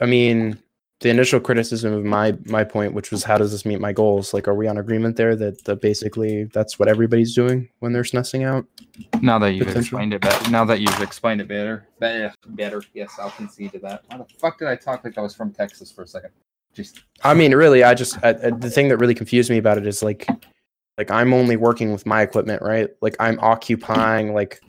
i 0.00 0.06
mean 0.06 0.58
the 1.00 1.08
initial 1.08 1.40
criticism 1.40 1.92
of 1.92 2.04
my 2.04 2.36
my 2.44 2.62
point 2.62 2.92
which 2.92 3.10
was 3.10 3.24
how 3.24 3.38
does 3.38 3.50
this 3.50 3.64
meet 3.64 3.80
my 3.80 3.92
goals 3.92 4.34
like 4.34 4.46
are 4.46 4.54
we 4.54 4.68
on 4.68 4.76
agreement 4.78 5.16
there 5.16 5.34
that, 5.34 5.64
that 5.64 5.80
basically 5.80 6.44
that's 6.44 6.78
what 6.78 6.88
everybody's 6.88 7.34
doing 7.34 7.68
when 7.78 7.92
they're 7.92 8.02
snussing 8.02 8.46
out 8.46 8.66
Now 9.22 9.38
that 9.38 9.52
you've 9.52 9.74
explained 9.76 10.12
it 10.12 10.20
better, 10.20 10.50
now 10.50 10.64
that 10.66 10.80
you've 10.80 11.00
explained 11.00 11.40
it 11.40 11.48
better, 11.48 11.86
better, 11.98 12.32
better. 12.48 12.82
Yes, 12.92 13.12
I'll 13.18 13.30
concede 13.30 13.72
to 13.72 13.78
that. 13.80 14.02
Why 14.08 14.18
the 14.18 14.26
fuck 14.38 14.58
did 14.58 14.68
I 14.68 14.76
talk 14.76 15.04
like 15.04 15.16
I 15.16 15.22
was 15.22 15.34
from 15.34 15.52
Texas 15.52 15.90
for 15.90 16.02
a 16.02 16.06
second? 16.06 16.30
Just 16.74 17.02
I 17.24 17.34
mean, 17.34 17.54
really, 17.54 17.82
I 17.82 17.94
just 17.94 18.18
I, 18.22 18.30
I- 18.30 18.50
the 18.50 18.70
thing 18.70 18.88
that 18.88 18.98
really 18.98 19.14
confused 19.14 19.50
me 19.50 19.58
about 19.58 19.78
it 19.78 19.86
is 19.86 20.02
like, 20.02 20.26
like 20.98 21.10
I'm 21.10 21.32
only 21.32 21.56
working 21.56 21.92
with 21.92 22.04
my 22.06 22.20
equipment, 22.22 22.62
right? 22.62 22.88
Like 23.00 23.16
I'm 23.18 23.38
occupying, 23.40 24.34
like, 24.34 24.60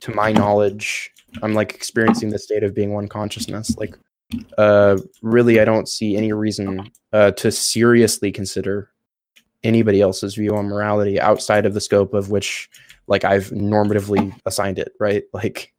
to 0.00 0.14
my 0.14 0.32
knowledge, 0.32 1.10
I'm 1.42 1.52
like 1.54 1.74
experiencing 1.74 2.30
the 2.30 2.38
state 2.38 2.62
of 2.62 2.74
being 2.74 2.92
one 2.92 3.08
consciousness. 3.08 3.76
Like, 3.76 3.98
uh, 4.58 4.98
really, 5.22 5.60
I 5.60 5.64
don't 5.64 5.88
see 5.88 6.16
any 6.16 6.32
reason 6.32 6.90
uh, 7.12 7.32
to 7.32 7.50
seriously 7.50 8.32
consider 8.32 8.90
anybody 9.62 10.00
else's 10.00 10.34
view 10.34 10.56
on 10.56 10.66
morality 10.66 11.20
outside 11.20 11.66
of 11.66 11.74
the 11.74 11.80
scope 11.80 12.14
of 12.14 12.30
which, 12.30 12.68
like, 13.06 13.24
I've 13.24 13.50
normatively 13.50 14.34
assigned 14.46 14.78
it, 14.78 14.92
right? 15.00 15.24
Like, 15.32 15.72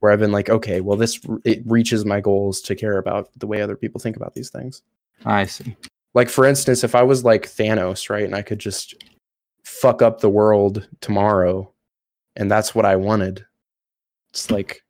where 0.00 0.10
I've 0.10 0.18
been 0.18 0.32
like, 0.32 0.48
okay, 0.48 0.80
well, 0.80 0.96
this 0.96 1.20
it 1.44 1.62
reaches 1.66 2.04
my 2.04 2.20
goals 2.20 2.60
to 2.62 2.74
care 2.74 2.96
about 2.98 3.28
the 3.36 3.46
way 3.46 3.60
other 3.60 3.76
people 3.76 4.00
think 4.00 4.16
about 4.16 4.34
these 4.34 4.50
things 4.50 4.82
I 5.24 5.44
see. 5.46 5.76
like 6.14 6.28
for 6.28 6.44
instance 6.44 6.84
if 6.84 6.94
i 6.94 7.02
was 7.02 7.24
like 7.24 7.46
thanos 7.46 8.08
right 8.10 8.24
and 8.24 8.34
i 8.34 8.42
could 8.42 8.58
just 8.58 8.94
fuck 9.64 10.00
up 10.02 10.20
the 10.20 10.30
world 10.30 10.88
tomorrow 11.00 11.70
and 12.36 12.50
that's 12.50 12.74
what 12.74 12.84
i 12.86 12.96
wanted 12.96 13.44
it's 14.30 14.50
like 14.50 14.82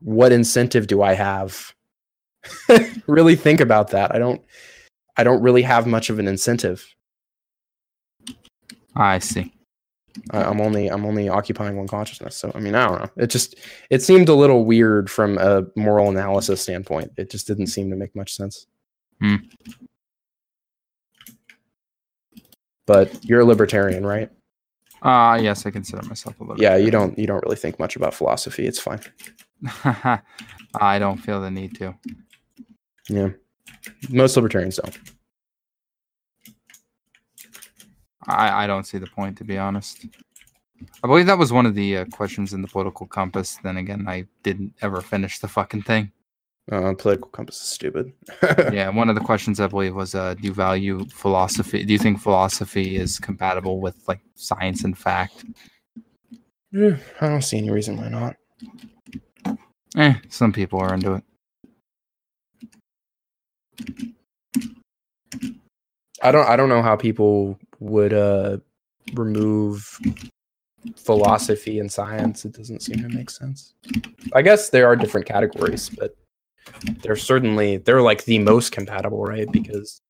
what 0.00 0.32
incentive 0.32 0.86
do 0.86 1.02
i 1.02 1.12
have 1.12 1.74
really 3.06 3.36
think 3.36 3.60
about 3.60 3.88
that 3.88 4.14
i 4.14 4.18
don't 4.18 4.40
i 5.16 5.24
don't 5.24 5.42
really 5.42 5.62
have 5.62 5.86
much 5.86 6.08
of 6.10 6.18
an 6.18 6.28
incentive 6.28 6.84
I 8.96 9.18
see. 9.18 9.52
I, 10.32 10.42
i'm 10.44 10.60
only 10.60 10.88
i'm 10.88 11.04
only 11.06 11.28
occupying 11.28 11.76
one 11.76 11.86
consciousness 11.86 12.34
so 12.36 12.50
i 12.54 12.60
mean 12.60 12.74
i 12.74 12.86
don't 12.86 13.00
know 13.00 13.10
it 13.22 13.28
just 13.28 13.54
it 13.90 14.02
seemed 14.02 14.28
a 14.28 14.34
little 14.34 14.64
weird 14.64 15.08
from 15.10 15.38
a 15.38 15.62
moral 15.76 16.08
analysis 16.08 16.60
standpoint 16.60 17.12
it 17.16 17.30
just 17.30 17.46
didn't 17.46 17.68
seem 17.68 17.88
to 17.90 17.96
make 17.96 18.14
much 18.16 18.34
sense 18.34 18.66
Hmm. 19.20 19.36
but 22.86 23.24
you're 23.24 23.40
a 23.40 23.44
libertarian 23.44 24.04
right 24.06 24.30
Uh 25.02 25.38
yes, 25.40 25.66
I 25.66 25.70
consider 25.70 26.02
myself 26.08 26.38
a 26.40 26.44
little. 26.44 26.60
yeah 26.62 26.76
you 26.76 26.90
don't 26.90 27.16
you 27.18 27.26
don't 27.26 27.42
really 27.44 27.56
think 27.56 27.78
much 27.78 27.96
about 27.96 28.14
philosophy 28.14 28.66
it's 28.66 28.80
fine 28.80 29.00
I 30.80 30.98
don't 30.98 31.16
feel 31.18 31.40
the 31.40 31.50
need 31.50 31.74
to. 31.78 31.94
Yeah 33.08 33.28
most 34.10 34.36
libertarians 34.36 34.76
don't 34.76 34.98
I, 38.28 38.64
I 38.64 38.66
don't 38.66 38.84
see 38.84 38.98
the 38.98 39.06
point, 39.06 39.38
to 39.38 39.44
be 39.44 39.58
honest. 39.58 40.06
I 41.02 41.06
believe 41.06 41.26
that 41.26 41.38
was 41.38 41.52
one 41.52 41.66
of 41.66 41.74
the 41.74 41.98
uh, 41.98 42.04
questions 42.06 42.52
in 42.52 42.62
the 42.62 42.68
political 42.68 43.06
compass. 43.06 43.58
Then 43.62 43.78
again, 43.78 44.06
I 44.06 44.26
didn't 44.42 44.74
ever 44.82 45.00
finish 45.00 45.38
the 45.38 45.48
fucking 45.48 45.82
thing. 45.82 46.12
Uh, 46.70 46.92
political 46.94 47.30
compass 47.30 47.56
is 47.56 47.68
stupid. 47.68 48.12
yeah, 48.72 48.90
one 48.90 49.08
of 49.08 49.14
the 49.14 49.22
questions 49.22 49.58
I 49.58 49.66
believe 49.66 49.94
was, 49.94 50.14
uh, 50.14 50.34
do 50.34 50.42
you 50.42 50.52
value 50.52 51.06
philosophy? 51.06 51.82
Do 51.82 51.92
you 51.92 51.98
think 51.98 52.20
philosophy 52.20 52.96
is 52.96 53.18
compatible 53.18 53.80
with 53.80 53.96
like 54.06 54.20
science 54.34 54.84
and 54.84 54.96
fact? 54.96 55.46
Yeah, 56.70 56.96
I 57.22 57.28
don't 57.28 57.42
see 57.42 57.58
any 57.58 57.70
reason 57.70 57.96
why 57.96 58.08
not. 58.08 58.36
Eh, 59.96 60.14
some 60.28 60.52
people 60.52 60.78
are 60.78 60.92
into 60.92 61.14
it. 61.14 61.24
I 66.22 66.32
don't 66.32 66.48
I 66.48 66.56
don't 66.56 66.68
know 66.68 66.82
how 66.82 66.96
people 66.96 67.58
would 67.80 68.12
uh 68.12 68.58
remove 69.14 69.98
philosophy 70.96 71.80
and 71.80 71.90
science. 71.90 72.44
It 72.44 72.52
doesn't 72.52 72.82
seem 72.82 73.02
to 73.02 73.08
make 73.08 73.30
sense. 73.30 73.74
I 74.34 74.42
guess 74.42 74.70
there 74.70 74.86
are 74.86 74.96
different 74.96 75.26
categories, 75.26 75.88
but 75.88 76.16
they're 77.02 77.16
certainly 77.16 77.78
they're 77.78 78.02
like 78.02 78.24
the 78.24 78.38
most 78.38 78.72
compatible, 78.72 79.22
right? 79.22 79.50
Because 79.50 80.00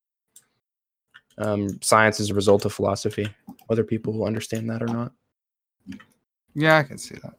um, 1.38 1.78
science 1.82 2.20
is 2.20 2.30
a 2.30 2.34
result 2.34 2.64
of 2.64 2.72
philosophy, 2.72 3.28
whether 3.66 3.84
people 3.84 4.12
will 4.12 4.26
understand 4.26 4.68
that 4.70 4.82
or 4.82 4.87
not. 4.87 5.12
Yeah, 6.54 6.78
I 6.78 6.82
can 6.82 6.98
see 6.98 7.16
that. 7.22 7.34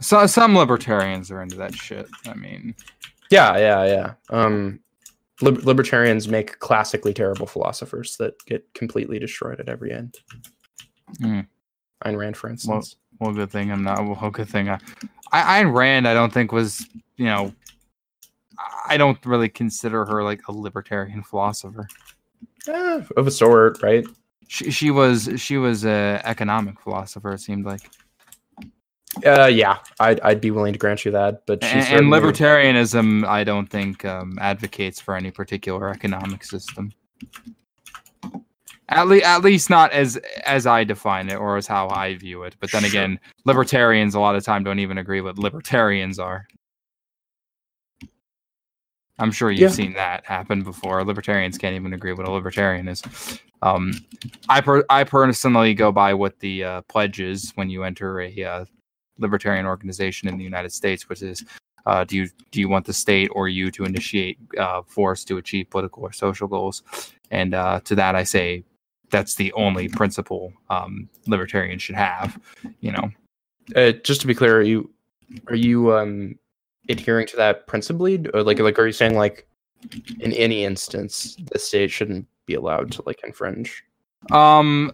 So 0.00 0.26
some 0.26 0.56
libertarians 0.56 1.30
are 1.30 1.42
into 1.42 1.56
that 1.56 1.74
shit. 1.74 2.08
I 2.26 2.34
mean, 2.34 2.74
yeah, 3.30 3.56
yeah, 3.56 3.84
yeah. 3.84 4.12
Um, 4.28 4.80
lib- 5.40 5.64
libertarians 5.64 6.28
make 6.28 6.58
classically 6.58 7.14
terrible 7.14 7.46
philosophers 7.46 8.16
that 8.18 8.44
get 8.46 8.72
completely 8.74 9.18
destroyed 9.18 9.60
at 9.60 9.68
every 9.68 9.92
end. 9.92 10.18
Mm. 11.20 11.46
Ayn 12.04 12.16
Rand, 12.16 12.36
for 12.36 12.50
instance. 12.50 12.96
Well, 13.18 13.28
well 13.28 13.36
good 13.36 13.50
thing 13.50 13.70
I'm 13.70 13.82
not. 13.82 13.98
Well, 13.98 14.30
good 14.30 14.48
thing 14.48 14.68
I, 14.68 14.78
I, 15.32 15.62
Ayn 15.62 15.74
Rand. 15.74 16.08
I 16.08 16.14
don't 16.14 16.32
think 16.32 16.52
was 16.52 16.86
you 17.16 17.26
know. 17.26 17.54
I 18.86 18.98
don't 18.98 19.24
really 19.24 19.48
consider 19.48 20.04
her 20.04 20.22
like 20.22 20.46
a 20.48 20.52
libertarian 20.52 21.22
philosopher. 21.22 21.88
Yeah, 22.66 23.02
of 23.16 23.26
a 23.26 23.30
sort, 23.30 23.82
right? 23.82 24.04
She 24.48 24.70
she 24.70 24.90
was 24.90 25.30
she 25.36 25.56
was 25.56 25.84
a 25.84 26.20
economic 26.24 26.80
philosopher. 26.80 27.32
It 27.32 27.40
seemed 27.40 27.64
like. 27.64 27.82
Uh, 29.26 29.46
yeah, 29.46 29.78
I'd 29.98 30.20
I'd 30.20 30.40
be 30.40 30.52
willing 30.52 30.72
to 30.72 30.78
grant 30.78 31.04
you 31.04 31.10
that, 31.10 31.44
but 31.46 31.62
and, 31.64 32.04
and 32.04 32.12
libertarianism, 32.12 33.26
I 33.26 33.42
don't 33.42 33.66
think 33.66 34.04
um, 34.04 34.38
advocates 34.40 35.00
for 35.00 35.16
any 35.16 35.30
particular 35.30 35.90
economic 35.90 36.44
system. 36.44 36.92
At, 38.88 39.06
le- 39.06 39.18
at 39.18 39.42
least 39.42 39.68
not 39.68 39.92
as 39.92 40.16
as 40.46 40.66
I 40.66 40.84
define 40.84 41.28
it 41.28 41.36
or 41.36 41.56
as 41.56 41.66
how 41.66 41.88
I 41.90 42.16
view 42.16 42.44
it. 42.44 42.56
But 42.60 42.70
then 42.70 42.84
again, 42.84 43.18
libertarians 43.44 44.14
a 44.14 44.20
lot 44.20 44.36
of 44.36 44.44
time 44.44 44.62
don't 44.62 44.78
even 44.78 44.98
agree 44.98 45.20
what 45.20 45.38
libertarians 45.38 46.18
are. 46.18 46.46
I'm 49.18 49.32
sure 49.32 49.50
you've 49.50 49.60
yeah. 49.60 49.68
seen 49.68 49.92
that 49.94 50.24
happen 50.24 50.62
before. 50.62 51.04
Libertarians 51.04 51.58
can't 51.58 51.76
even 51.76 51.92
agree 51.92 52.12
what 52.12 52.26
a 52.26 52.30
libertarian 52.30 52.88
is. 52.88 53.02
Um, 53.60 53.92
I 54.48 54.60
per- 54.60 54.84
I 54.88 55.04
personally 55.04 55.74
go 55.74 55.92
by 55.92 56.14
what 56.14 56.38
the 56.38 56.64
uh, 56.64 56.80
pledge 56.82 57.20
is 57.20 57.52
when 57.56 57.68
you 57.68 57.84
enter 57.84 58.20
a 58.22 58.44
uh, 58.44 58.64
libertarian 59.20 59.66
organization 59.66 60.28
in 60.28 60.36
the 60.36 60.44
United 60.44 60.72
States, 60.72 61.08
which 61.08 61.22
is 61.22 61.44
uh, 61.86 62.04
do 62.04 62.16
you 62.16 62.28
do 62.50 62.60
you 62.60 62.68
want 62.68 62.86
the 62.86 62.92
state 62.92 63.28
or 63.32 63.48
you 63.48 63.70
to 63.70 63.84
initiate 63.84 64.38
uh, 64.58 64.82
force 64.82 65.24
to 65.24 65.38
achieve 65.38 65.70
political 65.70 66.02
or 66.02 66.12
social 66.12 66.48
goals? 66.48 66.82
And 67.30 67.54
uh, 67.54 67.80
to 67.84 67.94
that, 67.94 68.14
I 68.14 68.24
say 68.24 68.64
that's 69.10 69.34
the 69.34 69.52
only 69.52 69.88
principle 69.88 70.52
um, 70.68 71.08
libertarians 71.26 71.82
should 71.82 71.96
have. 71.96 72.38
You 72.80 72.92
know, 72.92 73.10
uh, 73.76 73.92
just 73.92 74.20
to 74.22 74.26
be 74.26 74.34
clear, 74.34 74.58
are 74.58 74.62
you 74.62 74.90
are 75.48 75.56
you 75.56 75.94
um, 75.94 76.38
adhering 76.88 77.26
to 77.28 77.36
that 77.36 77.66
principally, 77.66 78.24
or 78.34 78.42
like 78.42 78.58
like 78.58 78.78
are 78.78 78.86
you 78.86 78.92
saying 78.92 79.16
like 79.16 79.46
in 80.20 80.32
any 80.32 80.64
instance 80.64 81.36
the 81.52 81.58
state 81.58 81.90
shouldn't 81.90 82.26
be 82.46 82.54
allowed 82.54 82.92
to 82.92 83.02
like 83.06 83.20
infringe? 83.24 83.84
Um, 84.30 84.92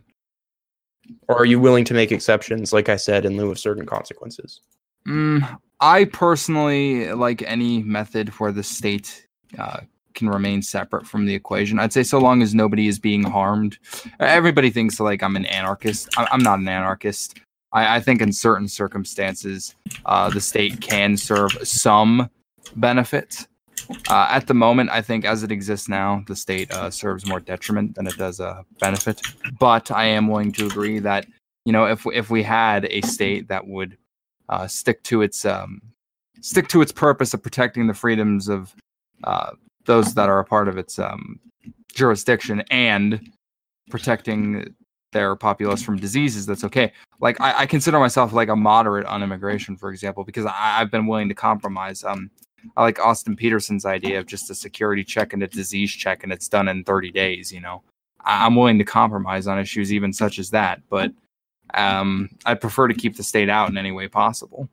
or 1.29 1.37
are 1.37 1.45
you 1.45 1.59
willing 1.61 1.85
to 1.85 1.95
make 1.95 2.13
exceptions, 2.13 2.73
like 2.73 2.89
I 2.89 2.97
said, 2.97 3.25
in 3.25 3.37
lieu 3.37 3.51
of 3.51 3.59
certain 3.59 3.87
consequences? 3.87 4.61
Mm, 5.07 5.59
I 5.81 6.05
personally 6.07 7.13
like 7.13 7.43
any 7.43 7.83
method 7.83 8.31
where 8.31 8.53
the 8.53 8.63
state 8.63 9.27
uh, 9.59 9.81
can 10.15 10.29
remain 10.29 10.63
separate 10.63 11.07
from 11.07 11.27
the 11.27 11.35
equation. 11.35 11.79
I'd 11.79 11.93
say 11.93 12.03
so 12.03 12.19
long 12.19 12.43
as 12.43 12.55
nobody 12.55 12.89
is 12.89 12.99
being 12.99 13.23
harmed. 13.23 13.79
Everybody 14.19 14.71
thinks 14.71 14.99
like 14.99 15.23
I'm 15.23 15.37
an 15.37 15.47
anarchist. 15.47 16.09
I'm 16.17 16.43
not 16.43 16.59
an 16.59 16.69
anarchist. 16.69 17.39
I, 17.73 17.97
I 17.97 18.01
think 18.01 18.21
in 18.21 18.33
certain 18.33 18.67
circumstances, 18.67 19.77
uh, 20.07 20.31
the 20.31 20.41
state 20.41 20.81
can 20.81 21.17
serve 21.17 21.53
some 21.63 22.29
benefit. 22.77 23.47
Uh, 24.09 24.29
at 24.31 24.47
the 24.47 24.55
moment, 24.55 24.91
I 24.91 25.03
think 25.03 25.25
as 25.25 25.43
it 25.43 25.53
exists 25.53 25.89
now, 25.89 26.25
the 26.27 26.37
state 26.37 26.71
uh, 26.73 26.91
serves 26.91 27.27
more 27.27 27.41
detriment 27.41 27.95
than 27.95 28.07
it 28.07 28.17
does 28.17 28.41
a 28.41 28.65
benefit. 28.81 29.21
But 29.59 29.91
I 29.91 30.05
am 30.05 30.29
willing 30.29 30.53
to 30.53 30.67
agree 30.67 30.99
that 31.01 31.27
you 31.65 31.73
know 31.73 31.87
if 31.87 32.07
if 32.13 32.31
we 32.31 32.43
had 32.43 32.87
a 32.87 33.01
state 33.03 33.49
that 33.49 33.67
would 33.67 33.97
uh, 34.49 34.67
stick 34.67 35.03
to 35.05 35.23
its 35.23 35.45
um, 35.45 35.81
stick 36.41 36.69
to 36.69 36.83
its 36.83 36.93
purpose 36.93 37.35
of 37.35 37.43
protecting 37.43 37.87
the 37.87 37.95
freedoms 37.95 38.49
of 38.49 38.75
uh, 39.25 39.51
those 39.85 40.15
that 40.15 40.29
are 40.29 40.39
a 40.39 40.45
part 40.45 40.69
of 40.69 40.79
its 40.79 40.99
um, 40.99 41.41
jurisdiction 41.93 42.63
and 42.71 43.33
protecting 43.91 44.75
their 45.13 45.35
populace 45.37 45.83
from 45.83 45.97
diseases, 45.97 46.45
that's 46.47 46.65
okay. 46.65 46.93
Like 47.21 47.41
I, 47.41 47.61
I, 47.61 47.67
consider 47.67 47.99
myself 47.99 48.33
like 48.33 48.49
a 48.49 48.57
moderate 48.57 49.07
on 49.07 49.23
immigration, 49.23 49.77
for 49.77 49.91
example, 49.91 50.25
because 50.25 50.45
I, 50.45 50.79
have 50.79 50.91
been 50.91 51.07
willing 51.07 51.29
to 51.29 51.35
compromise. 51.35 52.05
Um, 52.05 52.31
I 52.77 52.83
like 52.83 52.99
Austin 52.99 53.37
Petersen's 53.37 53.87
idea 53.87 54.19
of 54.19 54.27
just 54.27 54.51
a 54.51 54.55
security 54.55 55.05
check 55.05 55.33
and 55.33 55.43
a 55.43 55.47
disease 55.47 55.93
check, 55.93 56.23
and 56.23 56.33
it's 56.33 56.49
done 56.49 56.69
in 56.69 56.85
30 56.85 57.11
days. 57.11 57.53
You 57.53 57.61
know, 57.61 57.83
I, 58.25 58.47
I'm 58.47 58.57
willing 58.57 58.79
to 58.79 58.85
compromise 58.85 59.47
on 59.47 59.59
issues 59.59 59.93
even 59.93 60.13
such 60.13 60.39
as 60.39 60.51
that, 60.51 60.81
but 60.89 61.13
um, 61.75 62.31
I 62.45 62.55
prefer 62.55 62.89
to 62.89 62.95
keep 62.95 63.17
the 63.17 63.23
state 63.23 63.49
out 63.49 63.71
in 63.71 63.79
any 63.79 63.93
way 63.93 64.09
possible. 64.09 64.69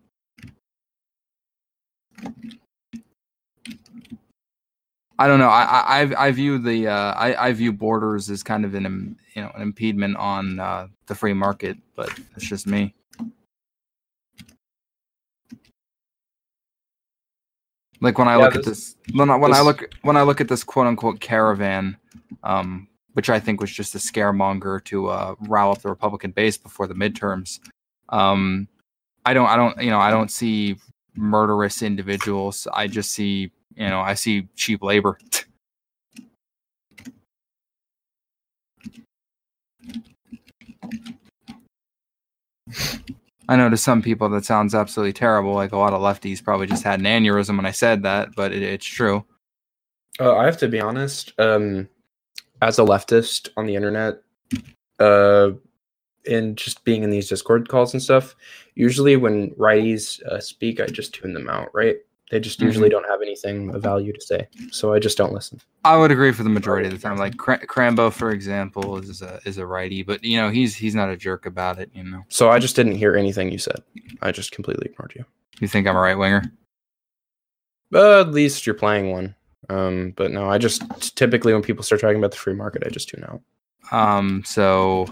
I 5.19 5.27
don't 5.27 5.39
know. 5.39 5.49
I 5.49 6.01
I, 6.01 6.27
I 6.27 6.31
view 6.31 6.57
the 6.57 6.87
uh, 6.87 7.13
I, 7.13 7.47
I 7.47 7.53
view 7.53 7.71
borders 7.71 8.29
as 8.29 8.41
kind 8.41 8.65
of 8.65 8.73
an 8.73 9.15
you 9.35 9.41
know 9.41 9.51
an 9.55 9.61
impediment 9.61 10.17
on 10.17 10.59
uh, 10.59 10.87
the 11.05 11.15
free 11.15 11.33
market, 11.33 11.77
but 11.95 12.09
it's 12.35 12.45
just 12.45 12.65
me. 12.65 12.93
Like 18.03 18.17
when 18.17 18.27
I 18.27 18.37
yeah, 18.37 18.43
look 18.43 18.53
this, 18.53 18.59
at 18.59 18.65
this, 18.65 18.95
when, 19.13 19.29
I, 19.29 19.37
when 19.37 19.51
this, 19.51 19.59
I 19.61 19.63
look 19.63 19.89
when 20.01 20.17
I 20.17 20.23
look 20.23 20.41
at 20.41 20.49
this 20.49 20.61
quote 20.61 20.87
unquote 20.87 21.21
caravan, 21.21 21.95
um, 22.43 22.89
which 23.13 23.29
I 23.29 23.39
think 23.39 23.61
was 23.61 23.71
just 23.71 23.95
a 23.95 23.97
scaremonger 23.97 24.83
to 24.85 25.07
uh, 25.07 25.35
rile 25.47 25.71
up 25.71 25.81
the 25.81 25.87
Republican 25.87 26.31
base 26.31 26.57
before 26.57 26.85
the 26.85 26.95
midterms. 26.95 27.61
Um, 28.09 28.67
I 29.25 29.33
don't 29.33 29.47
I 29.47 29.55
don't 29.55 29.81
you 29.81 29.89
know 29.89 29.99
I 29.99 30.11
don't 30.11 30.29
see 30.29 30.75
murderous 31.15 31.81
individuals. 31.81 32.67
I 32.73 32.87
just 32.87 33.11
see 33.11 33.53
you 33.77 33.87
know, 33.87 34.01
I 34.01 34.15
see 34.15 34.49
cheap 34.57 34.83
labor. 34.83 35.17
I 43.49 43.55
know 43.55 43.69
to 43.69 43.77
some 43.77 44.01
people 44.01 44.29
that 44.29 44.45
sounds 44.45 44.73
absolutely 44.73 45.13
terrible. 45.13 45.53
Like 45.53 45.71
a 45.71 45.77
lot 45.77 45.93
of 45.93 46.01
lefties 46.01 46.43
probably 46.43 46.67
just 46.67 46.83
had 46.83 46.99
an 46.99 47.05
aneurysm 47.05 47.57
when 47.57 47.65
I 47.65 47.71
said 47.71 48.03
that, 48.03 48.35
but 48.35 48.51
it, 48.51 48.63
it's 48.63 48.85
true. 48.85 49.25
Uh, 50.19 50.35
I 50.37 50.45
have 50.45 50.57
to 50.57 50.67
be 50.67 50.79
honest. 50.79 51.33
Um, 51.39 51.89
as 52.61 52.79
a 52.79 52.83
leftist 52.83 53.49
on 53.57 53.65
the 53.65 53.75
internet, 53.75 54.21
uh, 54.99 55.51
and 56.29 56.57
just 56.57 56.85
being 56.85 57.03
in 57.03 57.09
these 57.09 57.27
Discord 57.27 57.67
calls 57.67 57.93
and 57.93 58.01
stuff, 58.01 58.35
usually 58.75 59.17
when 59.17 59.51
righties 59.51 60.23
uh, 60.23 60.39
speak, 60.39 60.79
I 60.79 60.85
just 60.85 61.13
tune 61.13 61.33
them 61.33 61.49
out. 61.49 61.69
Right? 61.73 61.97
They 62.31 62.39
just 62.39 62.59
mm-hmm. 62.59 62.67
usually 62.67 62.89
don't 62.89 63.07
have 63.07 63.21
anything 63.21 63.73
of 63.75 63.83
value 63.83 64.13
to 64.13 64.21
say, 64.21 64.47
so 64.71 64.93
I 64.93 64.99
just 64.99 65.17
don't 65.17 65.33
listen. 65.33 65.59
I 65.83 65.97
would 65.97 66.11
agree 66.11 66.31
for 66.31 66.43
the 66.43 66.49
majority 66.49 66.87
of 66.87 66.93
the 66.93 66.99
time. 66.99 67.17
Like 67.17 67.37
Cr- 67.37 67.65
Crambo, 67.65 68.11
for 68.11 68.31
example, 68.31 68.97
is 68.97 69.21
a 69.21 69.39
is 69.45 69.57
a 69.57 69.65
righty, 69.65 70.03
but 70.03 70.23
you 70.23 70.37
know 70.37 70.49
he's 70.49 70.75
he's 70.75 70.95
not 70.95 71.09
a 71.09 71.17
jerk 71.17 71.45
about 71.45 71.79
it. 71.79 71.91
You 71.93 72.03
know. 72.03 72.23
So 72.29 72.49
I 72.49 72.59
just 72.59 72.75
didn't 72.75 72.95
hear 72.95 73.15
anything 73.15 73.51
you 73.51 73.59
said. 73.59 73.83
I 74.21 74.31
just 74.31 74.51
completely 74.51 74.87
ignored 74.91 75.13
you. 75.15 75.25
You 75.59 75.67
think 75.67 75.87
I'm 75.87 75.95
a 75.95 75.99
right 75.99 76.17
winger? 76.17 76.43
Uh, 77.93 78.21
at 78.21 78.31
least 78.31 78.65
you're 78.65 78.73
playing 78.73 79.11
one. 79.11 79.35
Um, 79.69 80.13
but 80.15 80.31
no, 80.31 80.49
I 80.49 80.57
just 80.57 81.15
typically 81.15 81.53
when 81.53 81.61
people 81.61 81.83
start 81.83 82.01
talking 82.01 82.17
about 82.17 82.31
the 82.31 82.37
free 82.37 82.53
market, 82.53 82.83
I 82.85 82.89
just 82.89 83.09
tune 83.09 83.23
out. 83.23 83.41
Um, 83.91 84.43
so 84.45 85.07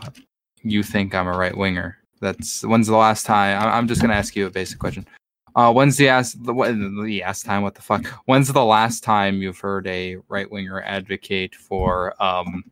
you 0.63 0.83
think 0.83 1.13
I'm 1.13 1.27
a 1.27 1.37
right 1.37 1.55
winger? 1.55 1.97
That's 2.19 2.63
when's 2.63 2.87
the 2.87 2.95
last 2.95 3.25
time? 3.25 3.61
I'm 3.61 3.87
just 3.87 4.01
gonna 4.01 4.13
ask 4.13 4.35
you 4.35 4.45
a 4.45 4.49
basic 4.49 4.79
question. 4.79 5.07
Uh, 5.55 5.71
when's 5.73 5.97
the 5.97 6.07
last 6.07 6.43
the, 6.43 6.53
the 6.53 7.21
last 7.21 7.45
time? 7.45 7.61
What 7.61 7.75
the 7.75 7.81
fuck? 7.81 8.05
When's 8.25 8.51
the 8.51 8.63
last 8.63 9.03
time 9.03 9.41
you've 9.41 9.59
heard 9.59 9.85
a 9.87 10.17
right 10.29 10.49
winger 10.49 10.81
advocate 10.81 11.55
for 11.55 12.21
um, 12.23 12.63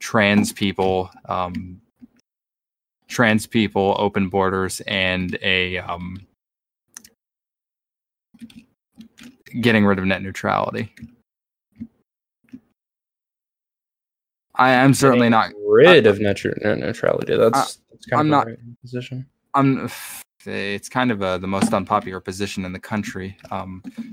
trans 0.00 0.52
people, 0.52 1.10
um, 1.26 1.80
trans 3.08 3.46
people, 3.46 3.94
open 3.98 4.28
borders, 4.28 4.80
and 4.86 5.38
a 5.42 5.78
um, 5.78 6.26
getting 9.60 9.84
rid 9.84 9.98
of 9.98 10.06
net 10.06 10.22
neutrality. 10.22 10.92
I 14.54 14.70
am 14.70 14.94
certainly 14.94 15.28
not 15.28 15.52
rid 15.68 16.06
of 16.06 16.18
net, 16.18 16.42
neutrality. 16.62 17.36
That's, 17.36 17.78
that's 17.90 18.06
kind 18.06 18.20
I'm 18.20 18.26
of 18.32 18.48
not- 18.48 18.56
position. 18.80 19.26
I'm. 19.52 19.90
It's 20.46 20.88
kind 20.88 21.10
of 21.10 21.22
a, 21.22 21.38
the 21.38 21.46
most 21.46 21.72
unpopular 21.72 22.20
position 22.20 22.64
in 22.64 22.72
the 22.72 22.78
country 22.78 23.36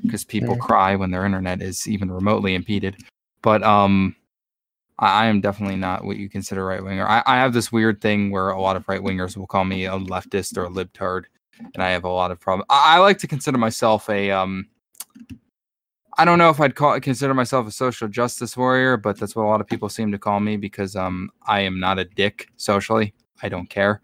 because 0.04 0.24
people 0.24 0.56
Mm. 0.56 0.60
cry 0.60 0.96
when 0.96 1.12
their 1.12 1.26
internet 1.26 1.62
is 1.62 1.88
even 1.88 2.12
remotely 2.12 2.56
impeded. 2.56 2.98
But 3.42 3.64
um, 3.64 4.16
I, 5.00 5.24
I 5.24 5.26
am 5.28 5.42
definitely 5.42 5.76
not 5.76 6.04
what 6.04 6.18
you 6.18 6.30
consider 6.30 6.66
right 6.66 6.84
winger. 6.84 7.08
I, 7.08 7.24
I 7.26 7.38
have 7.38 7.54
this 7.54 7.72
weird 7.72 8.02
thing 8.02 8.32
where 8.32 8.50
a 8.50 8.62
lot 8.62 8.76
of 8.76 8.88
right 8.88 9.02
wingers 9.02 9.38
will 9.38 9.48
call 9.48 9.66
me 9.66 9.86
a 9.86 9.92
leftist 9.92 10.58
or 10.58 10.66
a 10.66 10.70
libtard, 10.70 11.26
and 11.74 11.84
I 11.84 11.90
have 11.92 12.04
a 12.04 12.10
lot 12.10 12.32
of 12.32 12.40
problems. 12.40 12.68
I, 12.70 12.96
I 12.96 13.00
like 13.00 13.18
to 13.20 13.28
consider 13.28 13.58
myself 13.58 14.10
a 14.10 14.32
um. 14.32 14.68
I 16.16 16.26
don't 16.26 16.38
know 16.38 16.52
if 16.52 16.62
I'd 16.62 16.76
call 16.76 17.00
consider 17.00 17.34
myself 17.34 17.68
a 17.68 17.72
social 17.72 18.08
justice 18.08 18.56
warrior, 18.56 18.98
but 18.98 19.18
that's 19.18 19.36
what 19.36 19.44
a 19.44 19.48
lot 19.48 19.62
of 19.62 19.68
people 19.68 19.90
seem 19.90 20.12
to 20.12 20.20
call 20.20 20.40
me 20.40 20.58
because 20.58 20.96
um 20.96 21.32
I 21.48 21.62
am 21.62 21.80
not 21.80 21.98
a 21.98 22.06
dick 22.06 22.50
socially. 22.58 23.14
I 23.42 23.50
don't 23.50 23.70
care. 23.70 24.02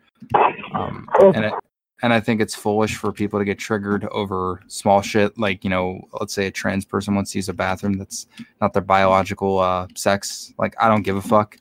Um, 0.74 1.08
and 1.20 1.46
it, 1.46 1.54
and 2.02 2.14
I 2.14 2.20
think 2.20 2.42
it's 2.42 2.56
foolish 2.56 2.96
for 2.96 3.12
people 3.12 3.40
to 3.40 3.46
get 3.46 3.60
triggered 3.60 4.06
over 4.06 4.62
small 4.68 5.02
shit 5.02 5.38
like 5.38 5.64
you 5.64 5.70
know, 5.70 6.02
let's 6.20 6.34
say 6.34 6.48
a 6.48 6.52
trans 6.52 6.86
person 6.86 7.16
wants 7.16 7.32
to 7.32 7.38
use 7.38 7.50
a 7.50 7.54
bathroom 7.54 7.98
that's 7.98 8.28
not 8.62 8.74
their 8.74 8.82
biological 8.82 9.60
uh, 9.60 9.88
sex. 9.96 10.54
Like 10.58 10.76
I 10.80 10.88
don't 10.88 11.04
give 11.04 11.18
a 11.18 11.22
fuck. 11.22 11.58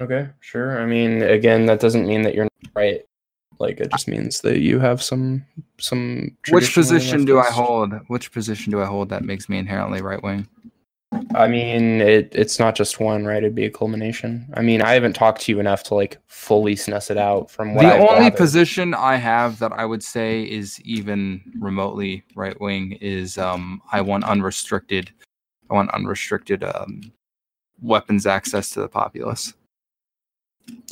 Okay, 0.00 0.28
sure. 0.40 0.80
I 0.80 0.86
mean, 0.86 1.22
again, 1.22 1.66
that 1.66 1.80
doesn't 1.80 2.06
mean 2.06 2.22
that 2.22 2.34
you're 2.34 2.44
not 2.44 2.70
right. 2.74 3.02
Like, 3.58 3.80
it 3.80 3.90
just 3.90 4.08
means 4.08 4.40
that 4.40 4.58
you 4.58 4.80
have 4.80 5.02
some 5.02 5.44
some. 5.78 6.36
Which 6.50 6.74
position 6.74 7.24
do 7.24 7.38
I 7.38 7.50
hold? 7.50 7.94
Which 8.08 8.32
position 8.32 8.72
do 8.72 8.80
I 8.80 8.86
hold 8.86 9.08
that 9.10 9.24
makes 9.24 9.48
me 9.48 9.58
inherently 9.58 10.02
right 10.02 10.22
wing? 10.22 10.48
I 11.34 11.48
mean, 11.48 12.00
it 12.00 12.28
it's 12.32 12.58
not 12.58 12.74
just 12.74 13.00
one, 13.00 13.24
right? 13.24 13.38
It'd 13.38 13.54
be 13.54 13.64
a 13.66 13.70
culmination. 13.70 14.46
I 14.54 14.62
mean, 14.62 14.82
I 14.82 14.92
haven't 14.92 15.14
talked 15.14 15.42
to 15.42 15.52
you 15.52 15.60
enough 15.60 15.82
to 15.84 15.94
like 15.94 16.18
fully 16.26 16.74
snuss 16.76 17.10
it 17.10 17.16
out 17.16 17.50
from 17.50 17.74
what 17.74 17.84
The 17.84 17.92
I've 17.92 18.00
only 18.00 18.24
gathered. 18.24 18.36
position 18.38 18.94
I 18.94 19.16
have 19.16 19.58
that 19.58 19.72
I 19.72 19.84
would 19.84 20.02
say 20.02 20.42
is 20.44 20.80
even 20.82 21.42
remotely 21.58 22.24
right 22.36 22.58
wing 22.60 22.92
is 23.00 23.38
um 23.38 23.82
I 23.92 24.00
want 24.00 24.24
unrestricted 24.24 25.10
I 25.70 25.74
want 25.74 25.90
unrestricted 25.90 26.62
um 26.64 27.12
weapons 27.82 28.26
access 28.26 28.70
to 28.70 28.80
the 28.80 28.88
populace. 28.88 29.54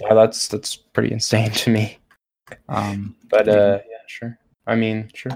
Yeah, 0.01 0.15
that's 0.15 0.49
that's 0.49 0.77
pretty 0.77 1.13
insane 1.13 1.51
to 1.53 1.71
me. 1.71 1.99
Um 2.69 3.15
But 3.31 3.49
uh, 3.49 3.79
yeah, 3.89 3.99
sure. 4.07 4.39
I 4.67 4.75
mean, 4.77 5.11
sure. 5.15 5.33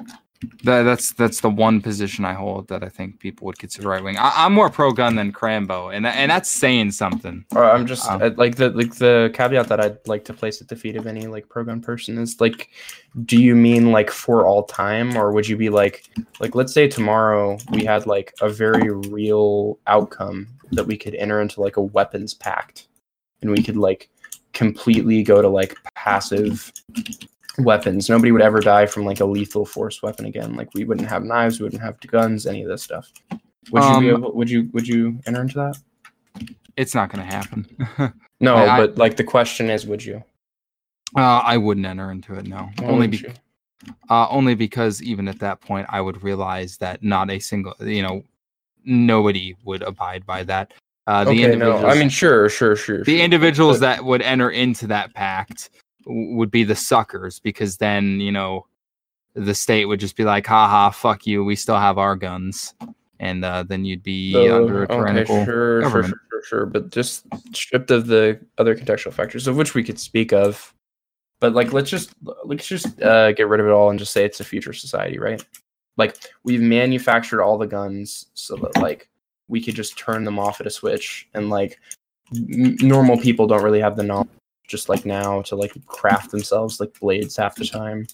That, 0.64 0.82
that's 0.82 1.12
that's 1.12 1.40
the 1.40 1.50
one 1.50 1.80
position 1.80 2.24
I 2.24 2.34
hold 2.34 2.68
that 2.68 2.84
I 2.84 2.88
think 2.88 3.20
people 3.20 3.46
would 3.46 3.58
consider 3.58 3.88
right 3.88 4.02
wing. 4.02 4.16
I'm 4.18 4.52
more 4.52 4.70
pro 4.70 4.92
gun 4.92 5.16
than 5.16 5.32
Crambo, 5.32 5.94
and 5.94 6.06
and 6.06 6.30
that's 6.30 6.50
saying 6.50 6.92
something. 6.92 7.44
Or 7.54 7.64
I'm 7.64 7.86
just 7.86 8.08
Um, 8.08 8.22
uh, 8.22 8.30
like 8.36 8.56
the 8.56 8.70
like 8.70 8.94
the 8.96 9.30
caveat 9.34 9.68
that 9.68 9.80
I'd 9.80 9.98
like 10.06 10.24
to 10.26 10.32
place 10.32 10.60
at 10.60 10.68
the 10.68 10.76
feet 10.76 10.96
of 10.96 11.06
any 11.06 11.26
like 11.26 11.48
pro 11.48 11.64
gun 11.64 11.80
person 11.80 12.18
is 12.18 12.40
like, 12.40 12.70
do 13.24 13.40
you 13.40 13.54
mean 13.54 13.92
like 13.92 14.10
for 14.10 14.46
all 14.46 14.64
time, 14.64 15.16
or 15.16 15.32
would 15.32 15.48
you 15.48 15.56
be 15.56 15.70
like 15.70 16.04
like 16.40 16.54
let's 16.54 16.72
say 16.72 16.86
tomorrow 16.88 17.58
we 17.70 17.84
had 17.84 18.06
like 18.06 18.32
a 18.40 18.48
very 18.48 18.90
real 18.90 19.78
outcome 19.86 20.48
that 20.72 20.86
we 20.86 20.96
could 20.96 21.14
enter 21.14 21.40
into 21.40 21.60
like 21.60 21.76
a 21.76 21.82
weapons 21.82 22.34
pact, 22.34 22.88
and 23.40 23.50
we 23.50 23.62
could 23.62 23.76
like 23.76 24.10
completely 24.52 25.22
go 25.22 25.42
to 25.42 25.48
like 25.48 25.76
passive 25.94 26.72
weapons. 27.58 28.08
Nobody 28.08 28.32
would 28.32 28.42
ever 28.42 28.60
die 28.60 28.86
from 28.86 29.04
like 29.04 29.20
a 29.20 29.24
lethal 29.24 29.64
force 29.66 30.02
weapon 30.02 30.26
again. 30.26 30.54
Like 30.56 30.68
we 30.74 30.84
wouldn't 30.84 31.08
have 31.08 31.24
knives, 31.24 31.58
we 31.60 31.64
wouldn't 31.64 31.82
have 31.82 31.98
guns, 32.00 32.46
any 32.46 32.62
of 32.62 32.68
this 32.68 32.82
stuff. 32.82 33.10
Would 33.70 33.82
you 33.82 34.00
be 34.00 34.10
Um, 34.10 34.16
able? 34.22 34.32
Would 34.34 34.48
you? 34.50 34.68
Would 34.72 34.86
you 34.86 35.18
enter 35.26 35.40
into 35.42 35.54
that? 35.54 35.78
It's 36.76 36.94
not 36.94 37.10
going 37.10 37.26
to 37.26 37.34
happen. 37.34 37.66
No, 38.38 38.54
I- 38.56 38.76
but 38.76 38.98
like 38.98 39.16
the 39.16 39.24
question 39.24 39.70
is, 39.70 39.86
would 39.86 40.04
you? 40.04 40.22
uh, 41.16 41.40
I 41.42 41.56
wouldn't 41.56 41.86
enter 41.86 42.10
into 42.10 42.34
it. 42.34 42.46
No, 42.46 42.68
Why 42.78 42.86
only 42.86 43.06
wouldn't 43.08 43.22
be- 43.22 43.94
uh, 44.10 44.26
only 44.28 44.54
because 44.54 45.02
even 45.02 45.26
at 45.26 45.38
that 45.38 45.62
point, 45.62 45.86
I 45.88 46.02
would 46.02 46.22
realize 46.22 46.76
that 46.78 47.02
not 47.02 47.30
a 47.30 47.38
single, 47.38 47.74
you 47.80 48.02
know, 48.02 48.22
nobody 48.84 49.56
would 49.64 49.82
abide 49.82 50.26
by 50.26 50.42
that. 50.44 50.74
Uh, 51.06 51.24
the 51.24 51.30
okay, 51.30 51.44
individuals, 51.44 51.82
no, 51.82 51.88
I 51.88 51.94
mean, 51.98 52.08
sure, 52.10 52.48
sure, 52.50 52.76
sure. 52.76 53.04
the 53.04 53.16
sure. 53.16 53.24
individuals 53.24 53.78
but- 53.80 53.86
that 53.96 54.04
would 54.04 54.20
enter 54.20 54.50
into 54.50 54.86
that 54.88 55.14
pact 55.14 55.70
would 56.06 56.50
be 56.50 56.64
the 56.64 56.76
suckers 56.76 57.38
because 57.40 57.76
then 57.76 58.20
you 58.20 58.32
know 58.32 58.66
the 59.34 59.54
state 59.54 59.84
would 59.84 60.00
just 60.00 60.16
be 60.16 60.24
like, 60.24 60.46
haha, 60.46 60.90
fuck 60.90 61.26
you, 61.26 61.44
we 61.44 61.56
still 61.56 61.76
have 61.78 61.98
our 61.98 62.16
guns, 62.16 62.74
and 63.20 63.44
uh, 63.44 63.62
then 63.64 63.84
you'd 63.84 64.02
be 64.02 64.32
So, 64.32 64.62
under 64.62 64.84
a 64.84 64.88
tyrannical. 64.88 65.34
okay, 65.36 65.44
sure, 65.44 65.46
sure, 65.46 65.82
government. 65.82 66.08
sure, 66.08 66.20
sure, 66.30 66.42
sure, 66.44 66.66
but 66.66 66.90
just 66.90 67.26
stripped 67.52 67.90
of 67.90 68.06
the 68.06 68.40
other 68.56 68.74
contextual 68.74 69.12
factors 69.12 69.46
of 69.46 69.56
which 69.56 69.74
we 69.74 69.84
could 69.84 69.98
speak 70.00 70.32
of. 70.32 70.72
But 71.38 71.52
like, 71.52 71.74
let's 71.74 71.90
just 71.90 72.14
let's 72.44 72.66
just 72.66 73.02
uh, 73.02 73.32
get 73.32 73.48
rid 73.48 73.60
of 73.60 73.66
it 73.66 73.70
all 73.72 73.90
and 73.90 73.98
just 73.98 74.12
say 74.14 74.24
it's 74.24 74.40
a 74.40 74.44
future 74.44 74.72
society, 74.72 75.18
right? 75.18 75.44
Like 75.98 76.16
we've 76.44 76.62
manufactured 76.62 77.42
all 77.42 77.58
the 77.58 77.66
guns 77.66 78.26
so 78.32 78.56
that 78.56 78.80
like 78.80 79.08
we 79.48 79.62
could 79.62 79.74
just 79.74 79.98
turn 79.98 80.24
them 80.24 80.38
off 80.38 80.60
at 80.62 80.66
a 80.66 80.70
switch, 80.70 81.28
and 81.34 81.50
like 81.50 81.78
n- 82.34 82.78
normal 82.80 83.18
people 83.18 83.46
don't 83.46 83.62
really 83.62 83.80
have 83.80 83.96
the 83.96 84.02
knowledge, 84.02 84.28
just 84.68 84.88
like 84.88 85.04
now, 85.06 85.42
to 85.42 85.56
like 85.56 85.74
craft 85.86 86.30
themselves 86.30 86.80
like 86.80 86.98
blades 87.00 87.36
half 87.36 87.56
the 87.56 87.64
time, 87.64 88.06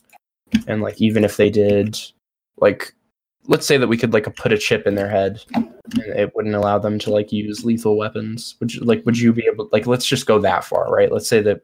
and 0.67 0.83
like 0.83 1.01
even 1.01 1.25
if 1.25 1.37
they 1.37 1.51
did, 1.51 1.99
like 2.59 2.95
let's 3.49 3.67
say 3.67 3.77
that 3.77 3.89
we 3.89 3.97
could 3.97 4.13
like 4.13 4.35
put 4.37 4.53
a 4.53 4.59
chip 4.59 4.87
in 4.87 4.95
their 4.95 5.09
head 5.09 5.43
and 5.55 5.75
it 5.95 6.33
wouldn't 6.35 6.55
allow 6.55 6.79
them 6.79 6.99
to 6.99 7.11
like 7.11 7.33
use 7.33 7.65
lethal 7.65 7.97
weapons 7.97 8.55
would 8.61 8.73
you 8.73 8.81
like 8.83 9.05
would 9.05 9.19
you 9.19 9.33
be 9.33 9.45
able 9.53 9.69
like 9.73 9.85
let's 9.85 10.07
just 10.07 10.27
go 10.27 10.39
that 10.39 10.65
far 10.65 10.91
right? 10.93 11.11
Let's 11.11 11.29
say 11.29 11.43
that 11.43 11.63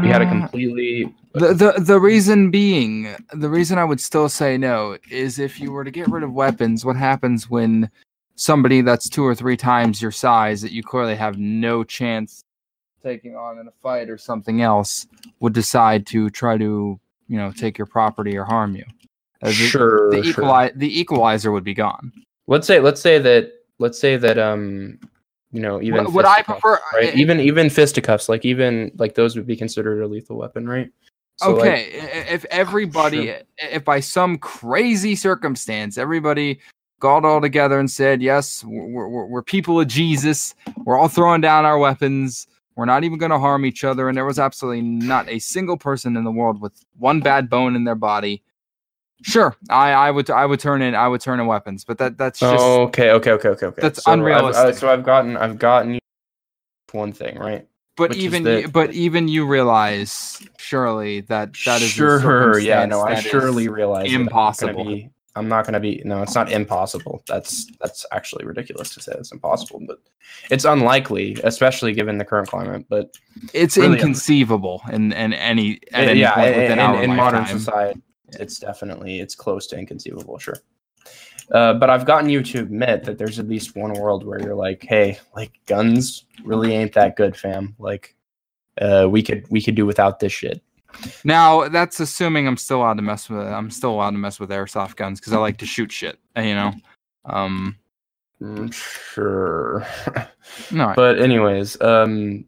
we 0.00 0.08
had 0.08 0.22
a 0.22 0.26
Uh, 0.26 0.30
completely 0.30 1.12
The, 1.34 1.54
the 1.54 1.74
the 1.78 2.00
reason 2.00 2.50
being, 2.50 3.14
the 3.32 3.48
reason 3.48 3.78
I 3.78 3.84
would 3.84 4.00
still 4.00 4.28
say 4.28 4.58
no 4.58 4.98
is 5.10 5.38
if 5.38 5.58
you 5.60 5.72
were 5.72 5.84
to 5.84 5.90
get 5.90 6.08
rid 6.08 6.22
of 6.22 6.32
weapons, 6.32 6.84
what 6.84 6.96
happens 6.96 7.48
when 7.48 7.90
somebody 8.36 8.80
that's 8.80 9.08
two 9.08 9.24
or 9.24 9.34
three 9.34 9.56
times 9.56 10.02
your 10.02 10.10
size 10.10 10.62
that 10.62 10.72
you 10.72 10.82
clearly 10.82 11.14
have 11.14 11.38
no 11.38 11.84
chance 11.84 12.44
taking 13.02 13.36
on 13.36 13.58
in 13.58 13.66
a 13.68 13.72
fight 13.82 14.08
or 14.08 14.18
something 14.18 14.62
else 14.62 15.06
would 15.40 15.52
decide 15.52 16.06
to 16.08 16.30
try 16.30 16.56
to 16.58 16.98
you 17.28 17.36
know 17.36 17.52
take 17.52 17.78
your 17.78 17.86
property 17.86 18.36
or 18.36 18.44
harm 18.44 18.76
you? 18.76 18.84
Uh, 19.42 19.48
the, 19.48 19.52
sure, 19.52 20.10
the, 20.10 20.22
sure. 20.22 20.44
equali- 20.44 20.72
the 20.78 21.00
equalizer 21.00 21.50
would 21.50 21.64
be 21.64 21.74
gone. 21.74 22.12
let's 22.46 22.66
say 22.66 22.78
let's 22.80 23.00
say 23.00 23.18
that 23.18 23.52
let's 23.78 23.98
say 23.98 24.16
that 24.16 24.38
um 24.38 24.98
you 25.52 25.60
know 25.60 25.82
even 25.82 26.04
What- 26.04 26.12
what 26.14 26.26
I 26.26 26.42
prefer- 26.42 26.78
right 26.94 27.12
I- 27.14 27.16
even 27.16 27.40
even 27.40 27.68
fisticuffs 27.70 28.28
like 28.28 28.44
even 28.44 28.92
like 28.96 29.14
those 29.14 29.34
would 29.36 29.46
be 29.46 29.56
considered 29.56 30.00
a 30.02 30.06
lethal 30.06 30.36
weapon 30.36 30.68
right 30.68 30.90
So, 31.38 31.56
okay, 31.56 31.98
i- 32.00 32.32
if 32.34 32.44
everybody, 32.50 33.34
if 33.58 33.84
by 33.84 33.98
some 34.00 34.38
crazy 34.38 35.16
circumstance, 35.16 35.98
everybody 35.98 36.60
got 37.00 37.24
all 37.24 37.40
together 37.40 37.80
and 37.80 37.90
said, 37.90 38.22
"Yes, 38.22 38.62
we're, 38.64 39.08
we're, 39.08 39.26
we're 39.26 39.42
people 39.42 39.80
of 39.80 39.88
Jesus. 39.88 40.54
We're 40.84 40.96
all 40.96 41.08
throwing 41.08 41.40
down 41.40 41.64
our 41.64 41.78
weapons. 41.78 42.46
We're 42.74 42.84
not 42.86 43.04
even 43.04 43.18
going 43.18 43.30
to 43.30 43.38
harm 43.38 43.64
each 43.66 43.84
other," 43.84 44.08
and 44.08 44.16
there 44.16 44.24
was 44.24 44.38
absolutely 44.38 44.82
not 44.82 45.28
a 45.28 45.38
single 45.38 45.76
person 45.76 46.16
in 46.16 46.24
the 46.24 46.32
world 46.32 46.60
with 46.60 46.84
one 46.98 47.20
bad 47.20 47.48
bone 47.50 47.76
in 47.76 47.84
their 47.84 47.94
body. 47.94 48.42
Sure, 49.24 49.54
I, 49.70 49.92
I 49.92 50.10
would 50.10 50.30
I 50.30 50.44
would 50.46 50.58
turn 50.58 50.82
in 50.82 50.94
I 50.96 51.06
would 51.06 51.20
turn 51.20 51.38
in 51.38 51.46
weapons, 51.46 51.84
but 51.84 51.98
that 51.98 52.18
that's 52.18 52.40
just 52.40 52.60
oh, 52.60 52.82
okay 52.84 53.10
okay 53.12 53.30
okay 53.32 53.48
okay 53.50 53.66
okay 53.66 53.80
That's 53.82 54.02
so 54.02 54.10
I've- 54.10 54.20
uh, 54.20 54.24
unrealistic. 54.24 54.74
so 54.76 54.88
i've 54.92 55.04
gotten 55.04 55.36
i've 55.36 55.58
gotten 55.60 55.94
you 55.94 56.00
one 56.90 57.12
thing 57.12 57.38
right 57.38 57.66
but 57.96 58.10
which 58.10 58.18
even 58.18 58.44
you, 58.44 58.68
but 58.68 58.92
even 58.92 59.28
you 59.28 59.46
realize 59.46 60.42
surely 60.58 61.20
that 61.22 61.54
that 61.64 61.80
is 61.82 61.90
sure 61.90 62.58
yeah 62.58 62.84
no 62.84 63.00
i 63.00 63.14
circumstance 63.14 63.22
that 63.32 63.36
is 63.38 63.42
surely 63.42 63.68
realize 63.68 64.02
that 64.04 64.08
I'm 64.08 64.12
gonna 64.12 64.22
impossible. 64.22 64.84
be- 64.86 65.10
i'm 65.36 65.48
not 65.48 65.64
going 65.64 65.74
to 65.74 65.80
be 65.80 66.02
no 66.04 66.22
it's 66.22 66.34
not 66.34 66.50
impossible. 66.50 67.22
That's 67.26 67.66
that's 67.80 68.04
actually 68.12 68.44
ridiculous 68.44 68.94
to 68.94 69.00
say 69.00 69.12
it's 69.18 69.32
impossible 69.32 69.80
but 69.86 69.98
it's 70.50 70.64
unlikely 70.64 71.36
especially 71.44 71.92
given 71.92 72.18
the 72.18 72.24
current 72.24 72.48
climate 72.48 72.86
but 72.88 73.16
it's 73.52 73.76
really 73.76 73.94
inconceivable 73.94 74.82
in, 74.92 75.12
in 75.12 75.32
any 75.32 75.80
at 75.92 76.08
any 76.08 76.20
yeah 76.20 76.34
point 76.34 76.54
in, 76.54 76.60
within 76.60 76.72
in- 76.72 76.78
our 76.78 77.02
in 77.02 77.16
modern 77.16 77.46
society 77.46 78.00
it's 78.40 78.58
definitely 78.58 79.20
it's 79.20 79.34
close 79.34 79.66
to 79.66 79.78
inconceivable 79.78 80.38
sure. 80.38 80.56
Uh, 81.50 81.74
but 81.74 81.90
i've 81.90 82.06
gotten 82.06 82.30
you 82.30 82.42
to 82.42 82.60
admit 82.60 83.04
that 83.04 83.18
there's 83.18 83.38
at 83.38 83.48
least 83.48 83.76
one 83.76 83.92
world 83.94 84.24
where 84.24 84.40
you're 84.40 84.54
like 84.54 84.82
hey 84.82 85.18
like 85.34 85.52
guns 85.66 86.24
really 86.44 86.74
ain't 86.74 86.92
that 86.94 87.16
good 87.16 87.36
fam. 87.36 87.74
Like 87.78 88.14
uh, 88.80 89.06
we 89.10 89.22
could 89.22 89.46
we 89.50 89.60
could 89.60 89.74
do 89.74 89.86
without 89.86 90.20
this 90.20 90.32
shit 90.32 90.62
Now 91.24 91.68
that's 91.68 92.00
assuming 92.00 92.46
I'm 92.46 92.56
still 92.56 92.78
allowed 92.78 92.94
to 92.94 93.02
mess 93.02 93.28
with 93.28 93.40
I'm 93.40 93.70
still 93.70 93.90
allowed 93.90 94.10
to 94.12 94.18
mess 94.18 94.38
with 94.40 94.50
airsoft 94.50 94.96
guns 94.96 95.20
because 95.20 95.32
I 95.32 95.38
like 95.38 95.58
to 95.58 95.66
shoot 95.66 95.90
shit. 95.92 96.18
uh, 96.36 96.40
You 96.42 96.54
know. 96.54 96.72
Um. 97.24 97.76
Mm, 98.40 98.74
sure 98.74 99.86
No, 100.72 100.92
but 100.96 101.20
anyways 101.20 101.80
um 101.80 102.44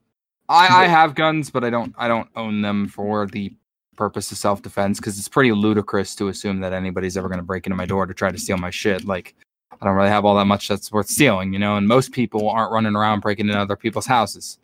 I, 0.48 0.85
I 0.85 0.87
have 0.88 1.14
guns, 1.14 1.50
but 1.50 1.62
I 1.62 1.70
don't 1.70 1.94
I 1.96 2.09
don't 2.09 2.28
own 2.37 2.62
them 2.62 2.88
for 2.88 3.26
the 3.26 3.54
purpose 3.96 4.30
of 4.33 4.38
self 4.38 4.61
defense 4.62 4.98
because 4.98 5.18
it's 5.18 5.28
pretty 5.28 5.52
ludicrous 5.52 6.14
to 6.16 6.28
assume 6.28 6.61
that 6.61 6.72
anybody's 6.72 7.16
ever 7.16 7.28
going 7.28 7.38
to 7.38 7.44
break 7.44 7.66
into 7.66 7.76
my 7.76 7.87
door 7.87 8.07
to 8.07 8.14
try 8.14 8.30
to 8.30 8.38
steal 8.38 8.57
my 8.59 8.70
shit. 8.70 9.04
Like, 9.04 9.35
I 9.70 9.85
don't 9.85 9.94
really 9.94 10.09
have 10.09 10.24
all 10.24 10.35
that 10.37 10.46
much 10.46 10.68
that's 10.68 10.92
worth 10.92 11.09
stealing, 11.09 11.52
you 11.52 11.59
know. 11.59 11.76
And 11.76 11.87
most 11.88 12.12
people 12.12 12.50
aren't 12.50 12.72
running 12.72 12.96
around 12.96 13.20
breaking 13.20 13.48
into 13.48 13.59
other 13.59 13.76
people's 13.76 14.07
houses, 14.07 14.59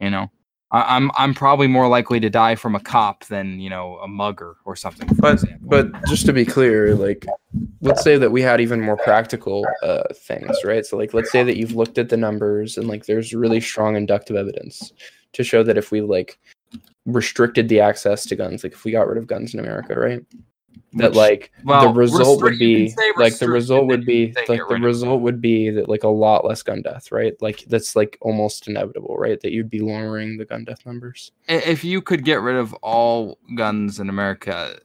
you 0.00 0.10
know. 0.10 0.30
I, 0.70 0.96
I'm 0.96 1.10
I'm 1.16 1.34
probably 1.34 1.66
more 1.66 1.88
likely 1.88 2.20
to 2.20 2.28
die 2.30 2.54
from 2.54 2.74
a 2.74 2.80
cop 2.80 3.24
than 3.26 3.58
you 3.60 3.70
know 3.70 3.96
a 3.98 4.08
mugger 4.08 4.56
or 4.64 4.76
something. 4.76 5.08
for 5.08 5.14
But 5.16 5.32
example. 5.34 5.68
but 5.68 6.04
just 6.06 6.26
to 6.26 6.32
be 6.32 6.44
clear, 6.44 6.94
like 6.94 7.26
let's 7.80 8.02
say 8.02 8.18
that 8.18 8.30
we 8.32 8.42
had 8.42 8.60
even 8.60 8.80
more 8.80 8.96
practical 8.96 9.66
uh, 9.82 10.02
things, 10.14 10.56
right? 10.64 10.84
So 10.84 10.96
like 10.96 11.14
let's 11.14 11.30
say 11.32 11.42
that 11.42 11.56
you've 11.56 11.74
looked 11.74 11.98
at 11.98 12.08
the 12.10 12.16
numbers 12.16 12.76
and 12.76 12.86
like 12.88 13.06
there's 13.06 13.32
really 13.34 13.60
strong 13.60 13.96
inductive 13.96 14.36
evidence 14.36 14.92
to 15.32 15.42
show 15.44 15.62
that 15.62 15.78
if 15.78 15.90
we 15.90 16.00
like 16.02 16.38
restricted 17.06 17.68
the 17.68 17.80
access 17.80 18.26
to 18.26 18.36
guns, 18.36 18.62
like 18.62 18.72
if 18.74 18.84
we 18.84 18.92
got 18.92 19.08
rid 19.08 19.16
of 19.18 19.26
guns 19.26 19.54
in 19.54 19.60
America, 19.60 19.98
right? 19.98 20.20
That 20.94 21.10
Which- 21.10 21.16
like 21.16 21.52
well, 21.64 21.92
the 21.92 21.98
result 21.98 22.42
would 22.42 22.52
restrict- 22.52 22.60
you 22.60 22.86
can 22.94 23.12
be 23.16 23.22
like 23.22 23.38
the 23.38 23.48
result 23.48 23.86
would 23.86 24.06
be 24.06 24.14
you 24.14 24.26
can 24.34 24.46
say 24.46 24.52
like 24.56 24.68
the 24.68 24.76
result 24.76 25.20
would 25.20 25.40
be 25.40 25.70
that 25.70 25.88
like 25.88 26.02
a 26.04 26.08
lot 26.08 26.44
less 26.44 26.62
gun 26.62 26.82
death, 26.82 27.12
right? 27.12 27.34
Like 27.40 27.64
that's 27.68 27.94
like 27.94 28.16
almost 28.20 28.68
inevitable, 28.68 29.16
right? 29.16 29.40
That 29.40 29.52
you'd 29.52 29.70
be 29.70 29.80
lowering 29.80 30.38
the 30.38 30.44
gun 30.44 30.64
death 30.64 30.84
numbers. 30.86 31.32
if 31.48 31.84
you 31.84 32.00
could 32.00 32.24
get 32.24 32.40
rid 32.40 32.56
of 32.56 32.72
all 32.74 33.38
guns 33.54 34.00
in 34.00 34.08
America, 34.08 34.78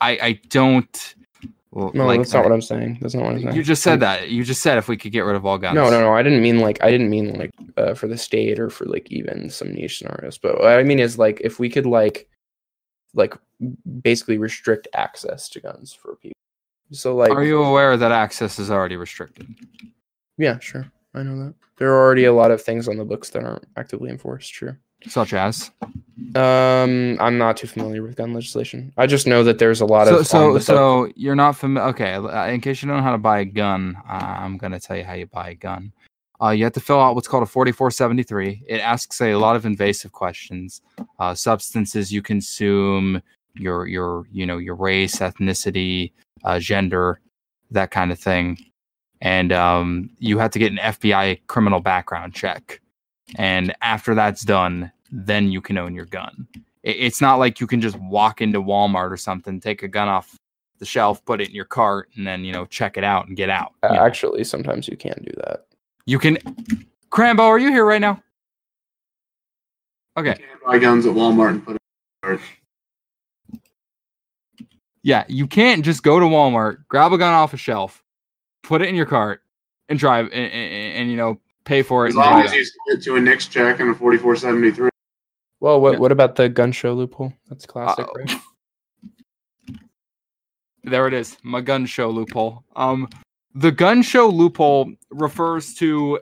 I 0.00 0.10
I 0.22 0.40
don't. 0.48 1.14
well, 1.70 1.90
No, 1.94 2.06
like, 2.06 2.20
that's 2.20 2.32
not 2.32 2.44
what 2.44 2.52
I'm 2.52 2.62
saying. 2.62 2.98
That's 3.00 3.14
not 3.14 3.24
what 3.24 3.32
I'm 3.34 3.42
saying. 3.42 3.54
You 3.56 3.62
just 3.62 3.82
said 3.82 4.00
that. 4.00 4.30
You 4.30 4.44
just 4.44 4.62
said 4.62 4.78
if 4.78 4.88
we 4.88 4.96
could 4.96 5.12
get 5.12 5.20
rid 5.20 5.36
of 5.36 5.44
all 5.44 5.58
guns. 5.58 5.74
No, 5.74 5.90
no, 5.90 6.00
no. 6.00 6.12
I 6.12 6.22
didn't 6.22 6.42
mean 6.42 6.60
like 6.60 6.82
I 6.82 6.90
didn't 6.90 7.10
mean 7.10 7.34
like 7.34 7.50
uh, 7.76 7.94
for 7.94 8.08
the 8.08 8.16
state 8.18 8.58
or 8.58 8.70
for 8.70 8.84
like 8.86 9.10
even 9.12 9.50
some 9.50 9.72
niche 9.74 9.98
scenarios. 9.98 10.38
But 10.38 10.58
what 10.60 10.78
I 10.78 10.82
mean 10.82 10.98
is 10.98 11.18
like 11.18 11.40
if 11.44 11.58
we 11.58 11.68
could 11.68 11.86
like 11.86 12.28
like 13.16 13.34
basically 14.02 14.38
restrict 14.38 14.86
access 14.94 15.48
to 15.48 15.60
guns 15.60 15.92
for 15.92 16.16
people. 16.16 16.36
So 16.92 17.16
like 17.16 17.32
Are 17.32 17.42
you 17.42 17.62
aware 17.64 17.96
that 17.96 18.12
access 18.12 18.58
is 18.58 18.70
already 18.70 18.96
restricted? 18.96 19.48
yeah, 20.38 20.58
sure. 20.60 20.90
I 21.14 21.22
know 21.22 21.36
that. 21.46 21.54
There 21.78 21.92
are 21.92 21.98
already 22.04 22.26
a 22.26 22.32
lot 22.32 22.50
of 22.50 22.62
things 22.62 22.88
on 22.88 22.96
the 22.96 23.04
books 23.04 23.30
that 23.30 23.42
aren't 23.42 23.66
actively 23.76 24.10
enforced, 24.10 24.52
sure. 24.52 24.78
Such 25.06 25.32
as 25.34 25.70
Um 26.34 27.16
I'm 27.20 27.38
not 27.38 27.56
too 27.56 27.66
familiar 27.66 28.02
with 28.02 28.16
gun 28.16 28.32
legislation. 28.34 28.92
I 28.96 29.06
just 29.06 29.26
know 29.26 29.42
that 29.44 29.58
there's 29.58 29.80
a 29.80 29.86
lot 29.86 30.06
so 30.06 30.18
of 30.18 30.26
so 30.26 30.58
so 30.58 31.12
you're 31.16 31.34
not 31.34 31.56
familiar. 31.56 31.88
Okay, 31.90 32.12
uh, 32.14 32.46
in 32.46 32.60
case 32.60 32.82
you 32.82 32.88
don't 32.88 32.98
know 32.98 33.02
how 33.02 33.12
to 33.12 33.18
buy 33.18 33.40
a 33.40 33.44
gun, 33.44 33.96
uh, 34.08 34.36
I'm 34.38 34.56
gonna 34.58 34.80
tell 34.80 34.96
you 34.96 35.04
how 35.04 35.14
you 35.14 35.26
buy 35.26 35.50
a 35.50 35.54
gun. 35.54 35.92
Uh, 36.42 36.50
you 36.50 36.64
have 36.64 36.72
to 36.74 36.80
fill 36.80 37.00
out 37.00 37.14
what's 37.14 37.28
called 37.28 37.42
a 37.42 37.46
4473. 37.46 38.62
It 38.66 38.80
asks 38.80 39.20
a 39.20 39.34
lot 39.36 39.56
of 39.56 39.64
invasive 39.64 40.12
questions, 40.12 40.82
uh, 41.18 41.34
substances 41.34 42.12
you 42.12 42.22
consume, 42.22 43.22
your 43.54 43.86
your 43.86 44.26
you 44.30 44.44
know 44.44 44.58
your 44.58 44.74
race, 44.74 45.16
ethnicity, 45.16 46.12
uh, 46.44 46.58
gender, 46.58 47.20
that 47.70 47.90
kind 47.90 48.12
of 48.12 48.18
thing, 48.18 48.58
and 49.22 49.50
um, 49.52 50.10
you 50.18 50.38
have 50.38 50.50
to 50.50 50.58
get 50.58 50.72
an 50.72 50.78
FBI 50.78 51.40
criminal 51.46 51.80
background 51.80 52.34
check. 52.34 52.80
And 53.36 53.74
after 53.80 54.14
that's 54.14 54.42
done, 54.42 54.92
then 55.10 55.50
you 55.50 55.60
can 55.60 55.78
own 55.78 55.94
your 55.94 56.04
gun. 56.06 56.46
It- 56.82 56.96
It's 56.96 57.20
not 57.20 57.36
like 57.36 57.60
you 57.60 57.66
can 57.66 57.80
just 57.80 57.96
walk 57.98 58.40
into 58.40 58.62
Walmart 58.62 59.10
or 59.10 59.16
something, 59.16 59.58
take 59.58 59.82
a 59.82 59.88
gun 59.88 60.06
off 60.08 60.36
the 60.78 60.84
shelf, 60.86 61.24
put 61.24 61.40
it 61.40 61.48
in 61.48 61.54
your 61.54 61.64
cart, 61.64 62.10
and 62.16 62.26
then 62.26 62.44
you 62.44 62.52
know 62.52 62.66
check 62.66 62.98
it 62.98 63.04
out 63.04 63.26
and 63.26 63.36
get 63.36 63.48
out. 63.48 63.72
Uh, 63.82 63.94
know? 63.94 64.00
actually 64.04 64.44
sometimes 64.44 64.86
you 64.86 64.96
can 64.98 65.20
do 65.24 65.32
that. 65.38 65.65
You 66.06 66.18
can. 66.18 66.36
Crambo, 67.10 67.40
are 67.40 67.58
you 67.58 67.70
here 67.70 67.84
right 67.84 68.00
now? 68.00 68.22
Okay. 70.16 70.34
Can't 70.34 70.64
buy 70.64 70.78
guns 70.78 71.04
at 71.06 71.12
Walmart 71.12 71.50
and 71.50 71.64
put 71.64 71.76
it 71.76 71.82
in 72.22 72.30
the 72.30 72.38
cart. 72.38 73.60
Yeah, 75.02 75.24
you 75.28 75.46
can't 75.46 75.84
just 75.84 76.02
go 76.02 76.18
to 76.18 76.26
Walmart, 76.26 76.78
grab 76.88 77.12
a 77.12 77.18
gun 77.18 77.32
off 77.32 77.54
a 77.54 77.56
shelf, 77.56 78.02
put 78.62 78.82
it 78.82 78.88
in 78.88 78.94
your 78.96 79.06
cart, 79.06 79.42
and 79.88 79.98
drive, 79.98 80.26
and, 80.26 80.52
and, 80.52 80.94
and, 80.96 81.10
you 81.10 81.16
know 81.16 81.38
pay 81.64 81.82
for 81.82 82.06
it. 82.06 82.10
As 82.10 82.16
long 82.16 82.42
as 82.42 82.50
out. 82.50 82.56
you 82.56 82.64
submit 82.64 83.04
to 83.04 83.16
a 83.16 83.20
NICS 83.20 83.48
check 83.48 83.80
and 83.80 83.90
a 83.90 83.94
4473. 83.94 84.88
Well, 85.60 85.80
what 85.80 85.94
Yeah. 85.94 85.98
what 85.98 86.12
about 86.12 86.36
the 86.36 86.48
gun 86.48 86.72
show 86.72 86.92
loophole? 86.94 87.32
That's 87.48 87.66
classic, 87.66 88.06
Uh-oh. 88.06 88.14
right? 88.14 88.40
There 90.84 91.08
it 91.08 91.14
is, 91.14 91.36
my 91.42 91.60
gun 91.62 91.84
show 91.84 92.10
loophole. 92.10 92.62
Um, 92.76 93.08
the 93.56 93.72
gun 93.72 94.02
show 94.02 94.28
loophole 94.28 94.92
refers 95.10 95.74
to 95.74 96.20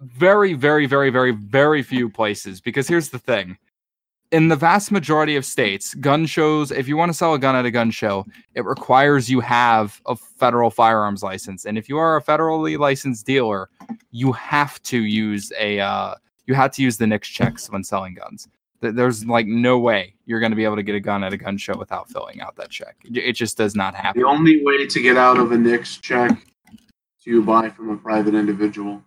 very, 0.00 0.54
very, 0.54 0.86
very, 0.86 1.08
very, 1.08 1.30
very 1.30 1.82
few 1.82 2.10
places 2.10 2.60
because 2.60 2.88
here's 2.88 3.10
the 3.10 3.18
thing. 3.18 3.56
In 4.32 4.48
the 4.48 4.56
vast 4.56 4.90
majority 4.90 5.36
of 5.36 5.44
states, 5.44 5.94
gun 5.94 6.26
shows, 6.26 6.72
if 6.72 6.88
you 6.88 6.96
want 6.96 7.10
to 7.10 7.16
sell 7.16 7.34
a 7.34 7.38
gun 7.38 7.54
at 7.54 7.64
a 7.64 7.70
gun 7.70 7.92
show, 7.92 8.26
it 8.54 8.64
requires 8.64 9.30
you 9.30 9.38
have 9.40 10.00
a 10.06 10.16
federal 10.16 10.70
firearms 10.70 11.22
license. 11.22 11.64
And 11.64 11.78
if 11.78 11.88
you 11.88 11.96
are 11.98 12.16
a 12.16 12.22
federally 12.22 12.76
licensed 12.76 13.24
dealer, 13.24 13.68
you 14.10 14.32
have 14.32 14.82
to 14.84 14.98
use 14.98 15.52
a 15.60 15.78
uh, 15.78 16.14
you 16.46 16.54
have 16.54 16.72
to 16.72 16.82
use 16.82 16.96
the 16.96 17.06
NICS 17.06 17.28
checks 17.28 17.70
when 17.70 17.84
selling 17.84 18.14
guns. 18.14 18.48
Th- 18.82 18.94
There's 18.94 19.24
like 19.24 19.46
no 19.46 19.78
way 19.78 20.14
you're 20.26 20.40
going 20.40 20.52
to 20.52 20.56
be 20.56 20.64
able 20.64 20.76
to 20.76 20.82
get 20.82 20.94
a 20.94 21.00
gun 21.00 21.24
at 21.24 21.32
a 21.32 21.38
gun 21.38 21.56
show 21.56 21.74
without 21.76 22.10
filling 22.10 22.40
out 22.40 22.56
that 22.56 22.70
check. 22.70 22.96
It 23.04 23.32
just 23.32 23.56
does 23.56 23.74
not 23.74 23.94
happen. 23.94 24.20
The 24.20 24.28
only 24.28 24.62
way 24.62 24.86
to 24.86 25.00
get 25.00 25.16
out 25.16 25.38
of 25.38 25.52
a 25.52 25.56
NICS 25.56 25.98
check 25.98 26.30
is 26.70 27.24
to 27.24 27.42
buy 27.42 27.70
from 27.70 27.90
a 27.90 27.96
private 27.96 28.34
individual. 28.34 29.02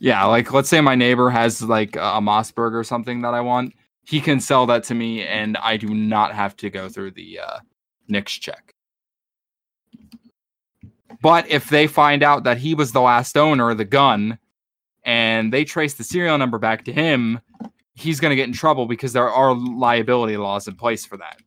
Yeah, 0.00 0.24
like 0.24 0.52
let's 0.52 0.68
say 0.68 0.80
my 0.80 0.94
neighbor 0.94 1.30
has 1.30 1.62
like 1.62 1.96
a 1.96 2.20
Mossberg 2.20 2.74
or 2.74 2.84
something 2.84 3.22
that 3.22 3.34
I 3.34 3.40
want. 3.40 3.74
He 4.04 4.20
can 4.20 4.40
sell 4.40 4.66
that 4.66 4.82
to 4.84 4.94
me, 4.94 5.22
and 5.22 5.56
I 5.58 5.76
do 5.76 5.88
not 5.88 6.34
have 6.34 6.56
to 6.56 6.70
go 6.70 6.88
through 6.88 7.12
the 7.12 7.38
uh, 7.38 7.58
check. 8.24 8.74
But 11.22 11.48
if 11.50 11.68
they 11.68 11.86
find 11.86 12.22
out 12.22 12.44
that 12.44 12.58
he 12.58 12.74
was 12.74 12.92
the 12.92 13.00
last 13.02 13.36
owner 13.36 13.70
of 13.70 13.78
the 13.78 13.84
gun, 13.84 14.38
and 15.04 15.52
they 15.52 15.64
trace 15.64 15.94
the 15.94 16.04
serial 16.04 16.38
number 16.38 16.58
back 16.58 16.84
to 16.86 16.92
him, 16.92 17.40
he's 18.00 18.20
going 18.20 18.30
to 18.30 18.36
get 18.36 18.48
in 18.48 18.54
trouble 18.54 18.86
because 18.86 19.12
there 19.12 19.28
are 19.28 19.54
liability 19.54 20.36
laws 20.36 20.66
in 20.68 20.74
place 20.74 21.04
for 21.04 21.16
that. 21.18 21.38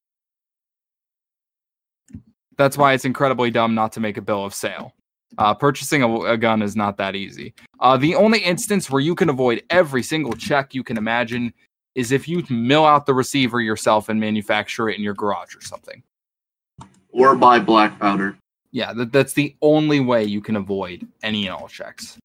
That's 2.57 2.77
why 2.77 2.93
it's 2.93 3.05
incredibly 3.05 3.49
dumb 3.49 3.73
not 3.73 3.91
to 3.93 3.99
make 3.99 4.17
a 4.17 4.21
bill 4.21 4.45
of 4.45 4.53
sale. 4.53 4.93
Uh, 5.39 5.53
purchasing 5.53 6.03
a, 6.03 6.15
a 6.21 6.37
gun 6.37 6.61
is 6.61 6.75
not 6.75 6.95
that 6.97 7.15
easy. 7.15 7.55
Uh, 7.79 7.97
the 7.97 8.13
only 8.13 8.39
instance 8.39 8.91
where 8.91 9.01
you 9.01 9.15
can 9.15 9.29
avoid 9.29 9.63
every 9.71 10.03
single 10.03 10.33
check 10.33 10.75
you 10.75 10.83
can 10.83 10.97
imagine 10.97 11.51
is 11.95 12.11
if 12.11 12.27
you 12.27 12.43
mill 12.49 12.85
out 12.85 13.07
the 13.07 13.13
receiver 13.13 13.59
yourself 13.59 14.09
and 14.09 14.19
manufacture 14.19 14.89
it 14.89 14.97
in 14.97 15.03
your 15.03 15.15
garage 15.15 15.55
or 15.55 15.61
something. 15.61 16.03
Or 17.11 17.35
buy 17.35 17.59
black 17.59 17.99
powder. 17.99 18.37
Yeah, 18.71 18.93
that, 18.93 19.11
that's 19.11 19.33
the 19.33 19.55
only 19.61 19.99
way 19.99 20.23
you 20.23 20.41
can 20.41 20.55
avoid 20.55 21.07
any 21.23 21.47
and 21.47 21.55
all 21.55 21.67
checks. 21.67 22.17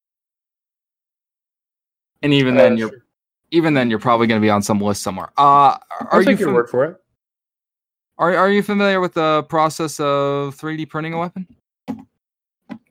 And 2.21 2.33
even 2.33 2.55
then, 2.55 2.73
Uh, 2.73 2.75
you're 2.75 2.89
sure. 2.89 3.03
Even 3.51 3.73
then 3.73 3.89
you're 3.89 3.99
probably 3.99 4.27
going 4.27 4.39
to 4.39 4.45
be 4.45 4.49
on 4.49 4.61
some 4.61 4.79
list 4.79 5.01
somewhere. 5.03 5.29
Uh, 5.37 5.77
are 6.11 6.21
you 6.21 6.37
fam- 6.37 6.53
word 6.53 6.69
for 6.69 6.85
it. 6.85 6.97
are 8.17 8.35
are 8.35 8.49
you 8.51 8.61
familiar 8.63 8.99
with 8.99 9.13
the 9.13 9.43
process 9.49 9.99
of 9.99 10.55
3D 10.57 10.87
printing 10.89 11.13
a 11.13 11.19
weapon? 11.19 11.47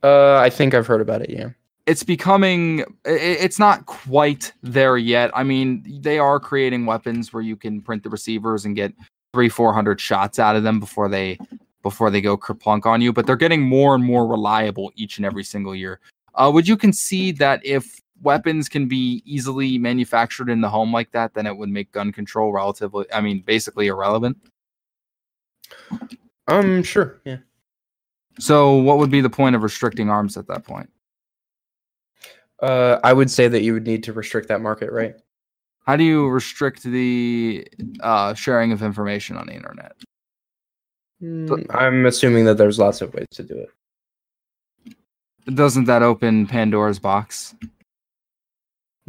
Uh, 0.03 0.35
I 0.37 0.49
think 0.49 0.73
I've 0.73 0.87
heard 0.87 1.01
about 1.01 1.21
it. 1.21 1.29
Yeah. 1.29 1.49
it's 1.85 2.03
becoming 2.03 2.83
it's 3.05 3.57
not 3.59 3.85
quite 3.87 4.53
there 4.61 4.95
yet 4.97 5.31
i 5.33 5.43
mean 5.43 5.83
they 6.01 6.19
are 6.19 6.39
creating 6.39 6.85
weapons 6.85 7.33
where 7.33 7.41
you 7.41 7.55
can 7.55 7.81
print 7.81 8.03
the 8.03 8.09
receivers 8.09 8.63
and 8.65 8.75
get 8.75 8.93
three 9.33 9.49
four 9.49 9.73
hundred 9.73 9.99
shots 9.99 10.37
out 10.37 10.55
of 10.55 10.61
them 10.63 10.79
before 10.79 11.09
they 11.09 11.37
before 11.81 12.11
they 12.11 12.21
go 12.21 12.37
kerplunk 12.37 12.85
on 12.85 13.01
you 13.01 13.11
but 13.11 13.25
they're 13.25 13.35
getting 13.35 13.61
more 13.61 13.95
and 13.95 14.03
more 14.03 14.27
reliable 14.27 14.91
each 14.95 15.17
and 15.17 15.25
every 15.25 15.43
single 15.43 15.73
year 15.75 15.99
uh, 16.35 16.49
would 16.53 16.67
you 16.67 16.77
concede 16.77 17.37
that 17.39 17.59
if 17.65 17.99
weapons 18.21 18.67
can 18.69 18.87
be 18.87 19.21
easily 19.25 19.77
manufactured 19.77 20.49
in 20.49 20.61
the 20.61 20.69
home 20.69 20.91
like 20.91 21.11
that 21.11 21.33
then 21.33 21.45
it 21.45 21.55
would 21.55 21.69
make 21.69 21.91
gun 21.91 22.11
control 22.11 22.51
relatively 22.51 23.05
i 23.13 23.21
mean 23.21 23.41
basically 23.41 23.87
irrelevant 23.87 24.37
Um, 26.47 26.81
sure. 26.83 27.21
Yeah. 27.25 27.37
so 28.39 28.75
what 28.75 28.97
would 28.97 29.11
be 29.11 29.21
the 29.21 29.29
point 29.29 29.55
of 29.55 29.63
restricting 29.63 30.09
arms 30.09 30.37
at 30.37 30.47
that 30.47 30.63
point 30.63 30.89
Uh, 32.61 32.99
I 33.03 33.13
would 33.13 33.29
say 33.31 33.47
that 33.47 33.61
you 33.61 33.73
would 33.73 33.85
need 33.87 34.03
to 34.03 34.11
restrict 34.13 34.49
that 34.49 34.59
market, 34.61 34.91
right? 34.91 35.15
How 35.85 35.95
do 35.95 36.03
you 36.03 36.27
restrict 36.27 36.83
the 36.83 37.65
uh, 38.01 38.33
sharing 38.33 38.73
of 38.73 38.83
information 38.83 39.37
on 39.37 39.47
the 39.47 39.53
internet? 39.53 39.93
Mm, 41.23 41.65
I'm 41.73 42.05
assuming 42.05 42.43
that 42.45 42.57
there's 42.57 42.77
lots 42.77 43.01
of 43.01 43.13
ways 43.13 43.27
to 43.35 43.43
do 43.43 43.55
it. 43.65 43.69
Doesn't 45.55 45.85
that 45.85 46.03
open 46.03 46.47
Pandora's 46.47 46.99
box? 46.99 47.55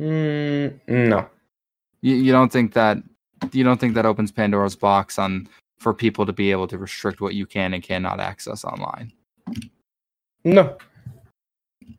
Mm, 0.00 0.80
no. 0.88 1.28
You, 2.00 2.16
you 2.16 2.32
don't 2.32 2.50
think 2.50 2.72
that 2.72 2.98
you 3.52 3.64
don't 3.64 3.78
think 3.78 3.94
that 3.94 4.06
opens 4.06 4.32
Pandora's 4.32 4.76
box 4.76 5.18
on 5.18 5.48
for 5.78 5.94
people 5.94 6.26
to 6.26 6.32
be 6.32 6.50
able 6.50 6.66
to 6.68 6.78
restrict 6.78 7.20
what 7.20 7.34
you 7.34 7.46
can 7.46 7.74
and 7.74 7.82
cannot 7.82 8.20
access 8.20 8.64
online? 8.64 9.12
No. 10.44 10.76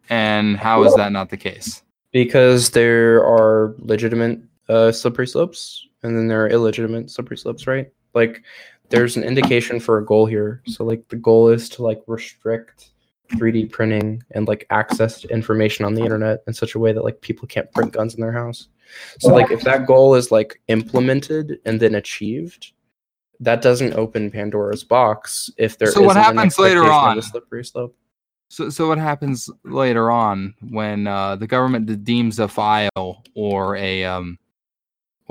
And 0.10 0.58
how 0.58 0.84
is 0.84 0.96
that 0.96 1.12
not 1.12 1.30
the 1.30 1.38
case? 1.38 1.84
Because 2.12 2.72
there 2.72 3.24
are 3.24 3.76
legitimate 3.80 4.40
uh, 4.68 4.92
slippery 4.92 5.28
slopes, 5.28 5.88
and 6.04 6.18
then 6.18 6.28
there 6.28 6.44
are 6.44 6.50
illegitimate 6.50 7.10
slippery 7.10 7.38
slopes, 7.38 7.68
right? 7.68 7.92
Like 8.14 8.44
there's 8.90 9.16
an 9.16 9.24
indication 9.24 9.80
for 9.80 9.98
a 9.98 10.06
goal 10.06 10.26
here. 10.26 10.62
So 10.68 10.84
like 10.84 11.08
the 11.10 11.16
goal 11.16 11.50
is 11.50 11.70
to 11.70 11.84
like 11.84 12.02
restrict 12.08 12.90
3D 13.32 13.72
printing 13.72 14.24
and 14.32 14.48
like 14.48 14.66
access 14.70 15.22
to 15.22 15.28
information 15.30 15.86
on 15.86 15.94
the 15.94 16.02
internet 16.02 16.44
in 16.48 16.54
such 16.54 16.76
a 16.76 16.80
way 16.80 16.94
that 16.94 17.04
like 17.04 17.22
people 17.22 17.48
can't 17.48 17.72
print 17.72 17.94
guns 17.94 18.14
in 18.14 18.22
their 18.22 18.32
house. 18.32 18.68
So 19.20 19.30
like 19.30 19.52
if 19.52 19.62
that 19.62 19.86
goal 19.86 20.16
is 20.16 20.32
like 20.32 20.62
implemented 20.68 21.60
and 21.66 21.80
then 21.80 21.96
achieved, 21.96 22.74
that 23.40 23.62
doesn't 23.62 23.94
open 23.94 24.32
Pandora's 24.32 24.84
box 24.84 25.50
if 25.58 25.78
there 25.78 25.92
So 25.92 26.02
what 26.02 26.16
happens 26.16 26.60
later 26.60 26.84
on? 26.92 27.18
a 27.18 27.22
slippery 27.22 27.66
slope. 27.66 27.96
So, 28.50 28.70
so 28.70 28.90
what 28.90 28.98
happens 28.98 29.50
later 29.64 30.12
on 30.12 30.54
when 30.70 31.08
uh, 31.08 31.38
the 31.38 31.48
government 31.48 32.04
deems 32.04 32.38
a 32.38 32.50
file 32.50 33.24
or 33.34 33.78
a 33.78 34.04
um, 34.04 34.38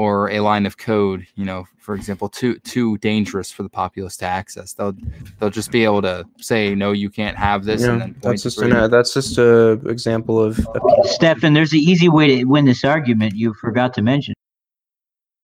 or 0.00 0.30
a 0.30 0.40
line 0.40 0.64
of 0.64 0.78
code, 0.78 1.26
you 1.34 1.44
know, 1.44 1.66
for 1.76 1.94
example, 1.94 2.26
too 2.28 2.58
too 2.60 2.96
dangerous 2.98 3.52
for 3.52 3.62
the 3.62 3.68
populace 3.68 4.16
to 4.16 4.24
access? 4.24 4.72
They'll 4.72 4.96
they'll 5.38 5.50
just 5.50 5.70
be 5.70 5.84
able 5.84 6.00
to 6.02 6.24
say 6.38 6.74
no, 6.74 6.92
you 6.92 7.10
can't 7.10 7.36
have 7.36 7.64
this, 7.64 7.82
Yeah, 7.82 7.92
and 7.92 8.00
then 8.00 8.16
that's 8.22 8.42
just 8.42 8.56
freedom. 8.58 8.78
an, 8.78 8.82
uh, 8.84 8.88
that's 8.88 9.12
just 9.12 9.36
a 9.36 9.72
example 9.96 10.42
of 10.42 10.58
appeal. 10.74 11.04
Stefan, 11.04 11.52
there's 11.52 11.72
an 11.74 11.80
easy 11.80 12.08
way 12.08 12.26
to 12.38 12.44
win 12.44 12.64
this 12.64 12.82
argument 12.82 13.34
you 13.36 13.52
forgot 13.52 13.92
to 13.94 14.02
mention. 14.02 14.32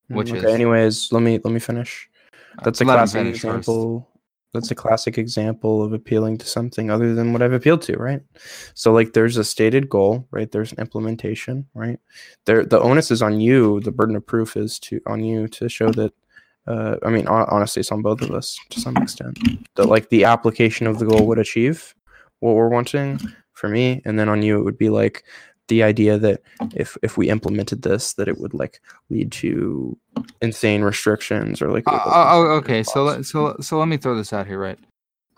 Which 0.08 0.30
okay, 0.30 0.38
is- 0.38 0.54
anyways, 0.54 1.12
let 1.12 1.22
me 1.22 1.38
let 1.44 1.52
me 1.52 1.60
finish. 1.60 2.08
That's 2.64 2.80
a 2.80 2.84
classic 2.84 3.26
example. 3.26 4.08
That's 4.56 4.70
a 4.70 4.74
classic 4.74 5.18
example 5.18 5.82
of 5.82 5.92
appealing 5.92 6.38
to 6.38 6.46
something 6.46 6.90
other 6.90 7.14
than 7.14 7.32
what 7.32 7.42
I've 7.42 7.52
appealed 7.52 7.82
to, 7.82 7.96
right? 7.96 8.20
So 8.74 8.92
like 8.92 9.12
there's 9.12 9.36
a 9.36 9.44
stated 9.44 9.88
goal, 9.88 10.26
right? 10.30 10.50
There's 10.50 10.72
an 10.72 10.80
implementation, 10.80 11.66
right? 11.74 12.00
There 12.46 12.64
the 12.64 12.80
onus 12.80 13.10
is 13.10 13.22
on 13.22 13.40
you, 13.40 13.80
the 13.80 13.92
burden 13.92 14.16
of 14.16 14.26
proof 14.26 14.56
is 14.56 14.78
to 14.80 15.00
on 15.06 15.22
you 15.22 15.46
to 15.48 15.68
show 15.68 15.90
that 15.90 16.12
uh, 16.66 16.96
I 17.04 17.10
mean, 17.10 17.28
honestly, 17.28 17.80
it's 17.80 17.92
on 17.92 18.02
both 18.02 18.22
of 18.22 18.32
us 18.32 18.58
to 18.70 18.80
some 18.80 18.96
extent. 18.96 19.38
That 19.76 19.86
like 19.86 20.08
the 20.08 20.24
application 20.24 20.86
of 20.86 20.98
the 20.98 21.06
goal 21.06 21.26
would 21.26 21.38
achieve 21.38 21.94
what 22.40 22.54
we're 22.54 22.68
wanting 22.68 23.20
for 23.52 23.68
me, 23.68 24.02
and 24.04 24.18
then 24.18 24.28
on 24.28 24.42
you, 24.42 24.58
it 24.58 24.64
would 24.64 24.78
be 24.78 24.90
like 24.90 25.24
the 25.68 25.82
idea 25.82 26.18
that 26.18 26.42
if 26.74 26.96
if 27.02 27.16
we 27.16 27.28
implemented 27.28 27.82
this, 27.82 28.14
that 28.14 28.28
it 28.28 28.38
would 28.38 28.54
like 28.54 28.80
lead 29.10 29.32
to 29.32 29.96
insane 30.40 30.82
restrictions 30.82 31.60
or 31.60 31.70
like. 31.70 31.84
Uh, 31.86 32.00
oh, 32.04 32.42
restrict 32.42 32.64
okay. 32.64 32.82
So 32.82 33.04
let, 33.04 33.26
so 33.26 33.56
so 33.60 33.78
let 33.78 33.88
me 33.88 33.96
throw 33.96 34.16
this 34.16 34.32
out 34.32 34.46
here, 34.46 34.58
right? 34.58 34.78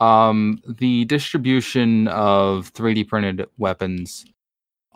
Um, 0.01 0.62
the 0.67 1.05
distribution 1.07 2.07
of 2.09 2.73
3D 2.73 3.09
printed 3.09 3.47
weapons, 3.59 4.27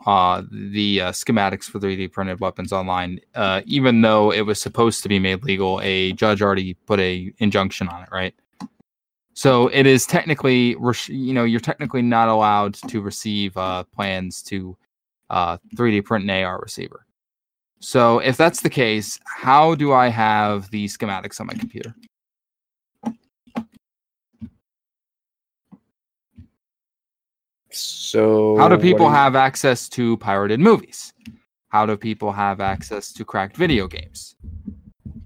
uh, 0.05 0.43
the 0.49 1.01
uh, 1.01 1.11
schematics 1.11 1.65
for 1.65 1.79
3D 1.79 2.11
printed 2.11 2.39
weapons 2.39 2.71
online, 2.71 3.19
uh, 3.35 3.61
even 3.65 4.01
though 4.01 4.31
it 4.31 4.41
was 4.41 4.61
supposed 4.61 5.03
to 5.03 5.09
be 5.09 5.19
made 5.19 5.43
legal, 5.43 5.81
a 5.83 6.13
judge 6.13 6.41
already 6.41 6.75
put 6.85 7.01
a 7.01 7.33
injunction 7.39 7.89
on 7.89 8.03
it, 8.03 8.09
right? 8.11 8.33
So 9.33 9.67
it 9.69 9.85
is 9.87 10.05
technically, 10.05 10.75
you 11.07 11.33
know, 11.33 11.43
you're 11.43 11.59
technically 11.59 12.03
not 12.03 12.29
allowed 12.29 12.75
to 12.75 13.01
receive 13.01 13.57
uh, 13.57 13.83
plans 13.83 14.41
to 14.43 14.77
uh, 15.29 15.57
3D 15.75 16.03
print 16.05 16.23
an 16.23 16.29
AR 16.43 16.59
receiver. 16.61 17.05
So 17.79 18.19
if 18.19 18.37
that's 18.37 18.61
the 18.61 18.69
case, 18.69 19.19
how 19.25 19.75
do 19.75 19.91
I 19.91 20.07
have 20.07 20.69
the 20.71 20.85
schematics 20.85 21.39
on 21.41 21.47
my 21.47 21.53
computer? 21.53 21.93
So 27.71 28.57
How 28.57 28.67
do 28.69 28.77
people 28.77 29.07
you- 29.07 29.11
have 29.11 29.35
access 29.35 29.89
to 29.89 30.17
pirated 30.17 30.59
movies? 30.59 31.13
How 31.69 31.85
do 31.87 31.97
people 31.97 32.31
have 32.31 32.61
access 32.61 33.11
to 33.13 33.25
cracked 33.25 33.57
video 33.57 33.87
games? 33.87 34.35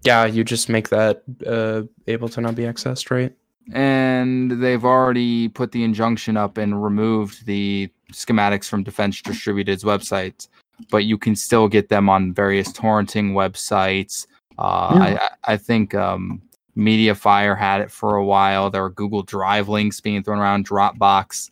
Yeah, 0.03 0.25
you 0.25 0.43
just 0.45 0.69
make 0.69 0.87
that 0.89 1.23
uh, 1.45 1.81
able 2.07 2.29
to 2.29 2.39
not 2.39 2.55
be 2.55 2.63
accessed, 2.63 3.11
right? 3.11 3.33
And 3.73 4.63
they've 4.63 4.85
already 4.85 5.49
put 5.49 5.73
the 5.73 5.83
injunction 5.83 6.37
up 6.37 6.57
and 6.57 6.81
removed 6.81 7.45
the 7.45 7.89
schematics 8.11 8.65
from 8.65 8.83
Defense 8.83 9.21
Distributed's 9.21 9.83
websites, 9.83 10.47
but 10.91 11.05
you 11.05 11.17
can 11.17 11.35
still 11.35 11.67
get 11.67 11.89
them 11.89 12.09
on 12.09 12.33
various 12.33 12.71
torrenting 12.71 13.33
websites. 13.33 14.27
Uh, 14.57 14.61
I, 14.61 15.19
I 15.21 15.53
I 15.53 15.57
think 15.57 15.93
um, 15.93 16.41
MediaFire 16.77 17.57
had 17.57 17.81
it 17.81 17.91
for 17.91 18.15
a 18.15 18.25
while. 18.25 18.69
There 18.69 18.81
were 18.81 18.89
Google 18.89 19.23
Drive 19.23 19.67
links 19.67 19.99
being 19.99 20.23
thrown 20.23 20.39
around, 20.39 20.67
Dropbox. 20.67 21.49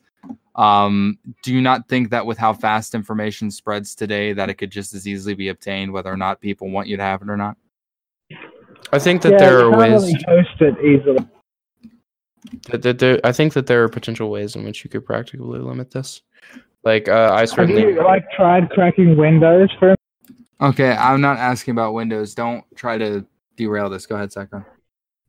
Um, 0.56 1.18
do 1.44 1.54
you 1.54 1.62
not 1.62 1.90
think 1.90 2.12
that 2.12 2.26
with 2.26 2.38
how 2.38 2.54
fast 2.54 2.96
information 2.96 3.52
spreads 3.52 3.94
today, 3.94 4.32
that 4.34 4.50
it 4.50 4.54
could 4.54 4.72
just 4.72 4.94
as 4.94 5.08
easily 5.08 5.34
be 5.34 5.50
obtained, 5.50 5.92
whether 5.92 6.12
or 6.12 6.18
not 6.18 6.40
people 6.40 6.70
want 6.70 6.88
you 6.88 6.96
to 6.96 7.04
have 7.04 7.22
it 7.22 7.30
or 7.30 7.36
not? 7.36 7.58
I 8.94 9.00
think 9.00 9.22
that 9.24 9.34
yeah, 9.34 9.38
there 9.38 9.60
you 9.60 9.74
are 9.74 9.78
ways. 9.78 10.04
really 10.04 10.24
host 10.28 10.62
it 10.62 10.76
easily. 10.80 11.28
That, 12.70 12.82
that 12.82 13.00
there, 13.00 13.20
I 13.24 13.32
think 13.32 13.54
that 13.54 13.68
there 13.68 13.84
are 13.84 13.90
potential 13.90 14.30
ways 14.30 14.56
in 14.56 14.64
which 14.64 14.84
you 14.84 14.90
could 14.90 15.06
practically 15.06 15.60
limit 15.60 15.92
this. 15.92 16.22
Like 16.84 17.10
uh, 17.10 17.32
I 17.34 17.42
Have 17.42 17.50
certainly. 17.50 17.82
you 17.82 18.04
like 18.04 18.26
tried 18.32 18.70
cracking 18.70 19.18
Windows 19.18 19.70
for? 19.80 19.96
Okay, 20.62 20.92
I'm 20.92 21.20
not 21.20 21.38
asking 21.38 21.74
about 21.74 21.94
Windows. 21.94 22.36
Don't 22.36 22.64
try 22.76 22.98
to 22.98 23.26
derail 23.58 23.90
this. 23.90 24.06
Go 24.06 24.16
ahead, 24.16 24.30
Zycron. 24.30 24.66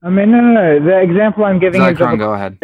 I 0.02 0.10
mean, 0.10 0.30
no, 0.30 0.40
no, 0.40 0.52
no. 0.52 0.84
The 0.84 1.00
example 1.00 1.44
I'm 1.44 1.58
giving 1.58 1.82
is 1.82 1.88
of 1.88 2.18
go 2.18 2.34
ahead. 2.34 2.58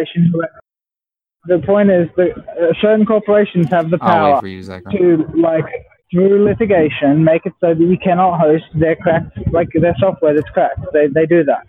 The 1.47 1.59
point 1.67 1.91
is 1.91 2.09
that 2.17 2.39
uh, 2.39 2.73
certain 2.81 3.05
corporations 3.05 3.69
have 3.71 3.91
the 3.91 3.99
power 3.99 4.41
for 4.41 4.47
you, 4.47 4.63
to 4.63 5.27
like 5.35 5.65
through 6.13 6.45
litigation 6.45 7.25
make 7.25 7.47
it 7.47 7.53
so 7.61 7.75
that 7.75 7.81
you 7.81 7.99
cannot 7.99 8.39
host 8.39 8.65
their 8.75 8.95
cracked 8.95 9.37
like 9.51 9.69
their 9.75 9.97
software 9.99 10.35
that's 10.35 10.49
cracked. 10.51 10.79
They 10.93 11.09
they 11.09 11.27
do 11.27 11.43
that. 11.45 11.67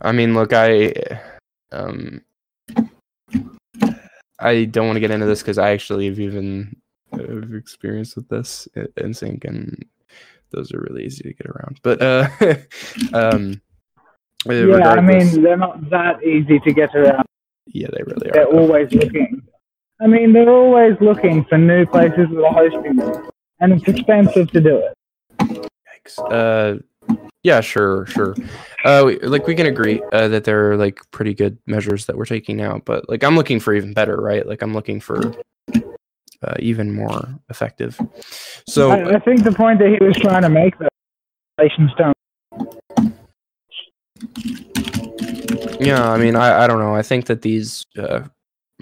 I 0.00 0.12
mean, 0.12 0.34
look, 0.34 0.52
I, 0.52 0.92
um, 1.70 2.22
I 4.38 4.64
don't 4.64 4.86
want 4.86 4.96
to 4.96 5.00
get 5.00 5.10
into 5.10 5.26
this 5.26 5.40
because 5.42 5.58
I 5.58 5.70
actually 5.70 6.06
have 6.06 6.20
even 6.20 6.76
uh, 7.12 7.56
experience 7.56 8.16
with 8.16 8.28
this 8.28 8.68
in 8.96 9.14
sync, 9.14 9.44
and 9.44 9.84
those 10.50 10.72
are 10.72 10.80
really 10.80 11.04
easy 11.04 11.22
to 11.22 11.32
get 11.32 11.46
around. 11.46 11.80
But 11.82 12.02
uh, 12.02 12.28
um, 13.14 13.60
uh, 14.48 14.52
Yeah, 14.52 14.90
I 14.90 15.00
mean 15.00 15.42
they're 15.42 15.56
not 15.56 15.88
that 15.90 16.22
easy 16.22 16.58
to 16.60 16.72
get 16.72 16.94
around. 16.94 17.24
yeah, 17.66 17.88
they 17.92 18.02
really 18.02 18.28
are. 18.28 18.32
They're 18.32 18.44
though. 18.52 18.58
always 18.58 18.92
looking. 18.92 19.42
I 20.00 20.08
mean, 20.08 20.32
they're 20.32 20.50
always 20.50 20.96
looking 21.00 21.44
for 21.44 21.56
new 21.58 21.86
places 21.86 22.28
with 22.28 22.44
a 22.44 22.48
hosting, 22.50 22.98
and 23.60 23.72
it's 23.72 23.86
expensive 23.86 24.50
to 24.50 24.60
do 24.60 24.78
it. 24.78 24.94
Yikes. 25.40 26.18
Uh, 26.18 26.82
yeah, 27.42 27.60
sure, 27.60 28.06
sure. 28.06 28.34
Uh, 28.84 29.02
we, 29.06 29.18
like 29.20 29.46
we 29.46 29.54
can 29.54 29.66
agree 29.66 30.02
uh, 30.12 30.28
that 30.28 30.44
there 30.44 30.72
are 30.72 30.76
like 30.76 31.00
pretty 31.10 31.34
good 31.34 31.58
measures 31.66 32.06
that 32.06 32.16
we're 32.16 32.24
taking 32.24 32.56
now, 32.56 32.80
but 32.84 33.08
like 33.08 33.24
I'm 33.24 33.36
looking 33.36 33.60
for 33.60 33.74
even 33.74 33.92
better, 33.92 34.16
right? 34.16 34.46
Like 34.46 34.62
I'm 34.62 34.74
looking 34.74 35.00
for 35.00 35.34
uh, 36.42 36.54
even 36.58 36.94
more 36.94 37.28
effective. 37.48 38.00
So 38.66 38.90
I, 38.90 39.16
I 39.16 39.18
think 39.20 39.44
the 39.44 39.52
point 39.52 39.78
that 39.80 39.88
he 39.88 40.04
was 40.04 40.16
trying 40.16 40.42
to 40.42 40.48
make, 40.48 40.78
though, 40.78 40.88
relations 41.58 41.90
don't. 41.96 42.16
yeah, 45.80 46.10
I 46.10 46.18
mean, 46.18 46.36
I, 46.36 46.64
I 46.64 46.66
don't 46.66 46.78
know. 46.78 46.94
I 46.94 47.02
think 47.02 47.26
that 47.26 47.42
these 47.42 47.84
uh, 47.98 48.22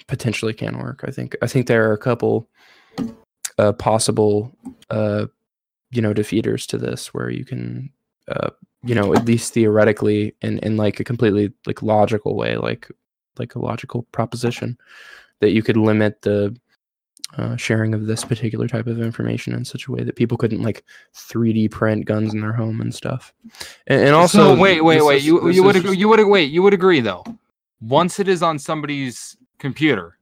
potentially 0.06 0.52
can 0.52 0.78
work. 0.78 1.04
I 1.06 1.10
think 1.10 1.36
I 1.42 1.46
think 1.46 1.66
there 1.66 1.88
are 1.88 1.92
a 1.92 1.98
couple 1.98 2.48
uh, 3.58 3.72
possible, 3.72 4.56
uh, 4.90 5.26
you 5.90 6.02
know, 6.02 6.14
defeaters 6.14 6.66
to 6.66 6.78
this 6.78 7.12
where 7.12 7.30
you 7.30 7.44
can, 7.44 7.90
uh, 8.30 8.50
you 8.82 8.94
know, 8.94 9.12
at 9.14 9.24
least 9.24 9.52
theoretically, 9.52 10.34
in 10.42 10.58
in 10.60 10.76
like 10.76 11.00
a 11.00 11.04
completely 11.04 11.52
like 11.66 11.82
logical 11.82 12.36
way, 12.36 12.56
like 12.56 12.88
like 13.38 13.54
a 13.54 13.58
logical 13.58 14.02
proposition, 14.12 14.78
that 15.40 15.50
you 15.52 15.62
could 15.62 15.76
limit 15.76 16.22
the 16.22 16.56
uh, 17.38 17.56
sharing 17.56 17.94
of 17.94 18.06
this 18.06 18.24
particular 18.24 18.66
type 18.66 18.86
of 18.86 19.00
information 19.00 19.54
in 19.54 19.64
such 19.64 19.86
a 19.86 19.92
way 19.92 20.02
that 20.02 20.16
people 20.16 20.36
couldn't 20.36 20.62
like 20.62 20.82
3D 21.14 21.70
print 21.70 22.04
guns 22.04 22.34
in 22.34 22.40
their 22.40 22.52
home 22.52 22.80
and 22.80 22.92
stuff. 22.92 23.32
And, 23.86 24.02
and 24.02 24.14
also, 24.14 24.54
so 24.56 24.60
wait, 24.60 24.80
wait, 24.82 25.00
wait. 25.04 25.18
is- 25.18 25.26
you 25.26 25.48
you 25.50 25.62
would 25.62 25.76
agree, 25.76 25.90
just- 25.90 26.00
you 26.00 26.08
would 26.08 26.24
wait. 26.24 26.50
You 26.50 26.62
would 26.62 26.74
agree 26.74 27.00
though. 27.00 27.24
Once 27.80 28.18
it 28.18 28.28
is 28.28 28.42
on 28.42 28.58
somebody's 28.58 29.36
computer, 29.58 30.18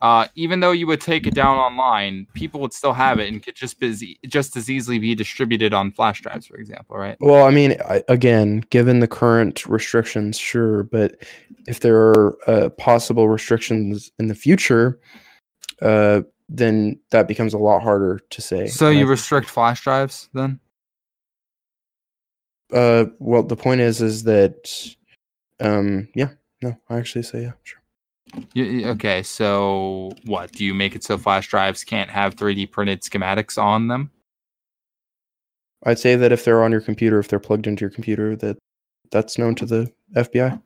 uh, 0.00 0.26
even 0.34 0.60
though 0.60 0.72
you 0.72 0.86
would 0.86 1.00
take 1.00 1.26
it 1.26 1.34
down 1.34 1.56
online, 1.56 2.26
people 2.34 2.60
would 2.60 2.72
still 2.72 2.92
have 2.92 3.18
it 3.18 3.32
and 3.32 3.42
could 3.42 3.54
just 3.54 3.78
be 3.80 4.18
just 4.26 4.56
as 4.56 4.68
easily 4.70 4.98
be 4.98 5.14
distributed 5.14 5.72
on 5.72 5.90
flash 5.92 6.20
drives, 6.20 6.46
for 6.46 6.56
example, 6.56 6.96
right? 6.96 7.16
Well, 7.20 7.46
I 7.46 7.50
mean, 7.50 7.76
I, 7.88 8.02
again, 8.08 8.64
given 8.70 9.00
the 9.00 9.08
current 9.08 9.64
restrictions, 9.66 10.38
sure, 10.38 10.82
but 10.82 11.16
if 11.66 11.80
there 11.80 11.96
are 11.96 12.36
uh, 12.46 12.68
possible 12.70 13.28
restrictions 13.28 14.10
in 14.18 14.26
the 14.26 14.34
future, 14.34 15.00
uh, 15.80 16.22
then 16.48 17.00
that 17.10 17.26
becomes 17.26 17.54
a 17.54 17.58
lot 17.58 17.82
harder 17.82 18.20
to 18.30 18.40
say. 18.42 18.66
So 18.66 18.88
And 18.88 18.96
I 18.96 19.00
you 19.00 19.06
restrict 19.06 19.48
flash 19.48 19.82
drives 19.82 20.28
then? 20.34 20.60
uh, 22.72 23.06
well, 23.18 23.42
the 23.42 23.56
point 23.56 23.80
is, 23.80 24.02
is 24.02 24.24
that, 24.24 24.96
um, 25.60 26.08
yeah, 26.14 26.30
no, 26.62 26.76
I 26.88 26.98
actually 26.98 27.22
say 27.22 27.42
yeah, 27.42 27.52
sure. 27.62 27.80
You, 28.54 28.64
you- 28.64 28.86
okay, 28.88 29.22
so 29.22 30.12
what? 30.24 30.52
Do 30.52 30.64
you 30.64 30.74
make 30.74 30.94
it 30.94 31.04
so 31.04 31.18
flash 31.18 31.48
drives 31.48 31.84
can't 31.84 32.10
have 32.10 32.36
3D 32.36 32.70
printed 32.70 33.02
schematics 33.02 33.60
on 33.62 33.88
them? 33.88 34.10
I'd 35.86 35.98
say 35.98 36.16
that 36.16 36.32
if 36.32 36.44
they're 36.44 36.62
on 36.62 36.72
your 36.72 36.80
computer, 36.80 37.18
if 37.18 37.28
they're 37.28 37.38
plugged 37.38 37.66
into 37.66 37.82
your 37.82 37.90
computer, 37.90 38.36
that 38.36 38.56
that's 39.10 39.36
known 39.38 39.54
to 39.56 39.66
the 39.66 39.92
FBI. 40.14 40.60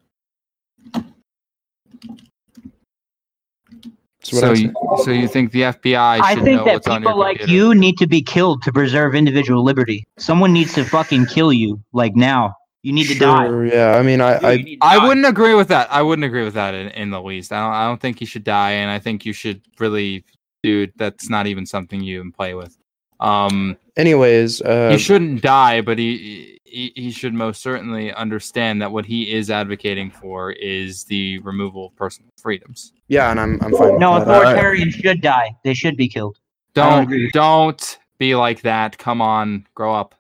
So 4.23 4.53
you, 4.53 4.73
so 5.05 5.11
you 5.11 5.27
think 5.29 5.53
the 5.53 5.63
FBI 5.63 5.97
I 6.21 6.35
should 6.35 6.45
think 6.45 6.59
know 6.59 6.65
that 6.65 6.75
what's 6.75 6.89
on 6.89 7.03
your 7.03 7.11
people 7.13 7.19
like 7.21 7.39
computer? 7.39 7.53
you 7.53 7.75
need 7.75 7.97
to 7.99 8.07
be 8.07 8.21
killed 8.21 8.63
to 8.63 8.73
preserve 8.73 9.15
individual 9.15 9.63
liberty. 9.65 10.07
Someone 10.19 10.53
needs 10.53 10.75
to 10.75 10.85
fucking 10.85 11.27
kill 11.27 11.53
you, 11.53 11.83
like 11.93 12.15
now. 12.15 12.55
You 12.89 12.95
need 12.95 13.07
to 13.09 13.19
die. 13.19 13.65
Yeah, 13.67 13.99
I 13.99 14.03
mean, 14.03 14.23
I, 14.23 14.53
You 14.53 14.79
I 14.81 14.97
I 14.97 15.07
wouldn't 15.07 15.27
agree 15.27 15.53
with 15.55 15.69
that. 15.69 15.93
I 15.93 16.01
wouldn't 16.01 16.25
agree 16.25 16.43
with 16.43 16.55
that 16.55 16.73
in, 16.75 16.89
in 16.93 17.11
the 17.11 17.21
least. 17.21 17.53
I 17.53 17.61
don't. 17.63 17.75
I 17.75 17.87
don't 17.87 18.01
think 18.01 18.23
you 18.23 18.27
should 18.27 18.45
die, 18.45 18.71
and 18.71 18.91
I 18.91 18.99
think 18.99 19.27
you 19.27 19.35
should 19.35 19.61
really, 19.79 20.25
dude. 20.63 20.93
That's 20.97 21.29
not 21.29 21.47
even 21.47 21.67
something 21.67 22.03
you 22.03 22.19
can 22.23 22.33
play 22.33 22.55
with. 22.55 22.79
Um, 23.21 23.77
anyways, 23.99 24.63
uh, 24.63 24.89
he 24.91 24.97
shouldn't 24.97 25.43
die, 25.43 25.83
but 25.83 25.99
he, 25.99 26.59
he 26.65 26.93
he 26.97 27.11
should 27.11 27.35
most 27.35 27.61
certainly 27.63 28.11
understand 28.15 28.81
that 28.81 28.91
what 28.91 29.05
he 29.05 29.33
is 29.35 29.51
advocating 29.51 30.11
for 30.11 30.53
is 30.53 31.05
the 31.05 31.41
removal 31.41 31.89
of 31.89 31.97
personal 31.97 32.31
freedoms. 32.41 32.95
yeah, 33.09 33.31
and 33.31 33.39
I'm 33.39 33.59
I'm 33.63 33.73
fine. 33.73 33.93
with 33.93 34.01
No, 34.01 34.19
that. 34.19 34.29
I- 34.29 34.53
I- 34.53 34.55
authoritarians 34.55 34.93
should 34.95 35.21
die. 35.21 35.55
They 35.63 35.75
should 35.75 35.99
be 35.99 36.09
killed. 36.09 36.39
Don't 36.73 37.11
Don't 37.11 37.33
don't 37.33 37.99
be 38.19 38.35
like 38.35 38.63
that. 38.63 38.97
Come 38.97 39.21
on, 39.21 39.67
grow 39.75 39.93
up. 39.95 40.15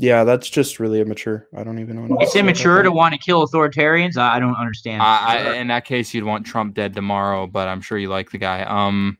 Yeah, 0.00 0.24
that's 0.24 0.48
just 0.48 0.80
really 0.80 1.00
immature. 1.00 1.46
I 1.54 1.62
don't 1.62 1.78
even 1.78 1.96
know. 1.96 2.14
what 2.14 2.22
It's 2.22 2.34
immature 2.34 2.82
to 2.82 2.90
want 2.90 3.12
to 3.12 3.18
kill 3.18 3.46
authoritarians. 3.46 4.16
I, 4.16 4.36
I 4.36 4.40
don't 4.40 4.54
understand. 4.54 5.02
I, 5.02 5.48
I, 5.50 5.54
in 5.56 5.66
that 5.66 5.84
case, 5.84 6.14
you'd 6.14 6.24
want 6.24 6.46
Trump 6.46 6.74
dead 6.74 6.94
tomorrow, 6.94 7.46
but 7.46 7.68
I'm 7.68 7.82
sure 7.82 7.98
you 7.98 8.08
like 8.08 8.30
the 8.30 8.38
guy. 8.38 8.62
Um, 8.62 9.18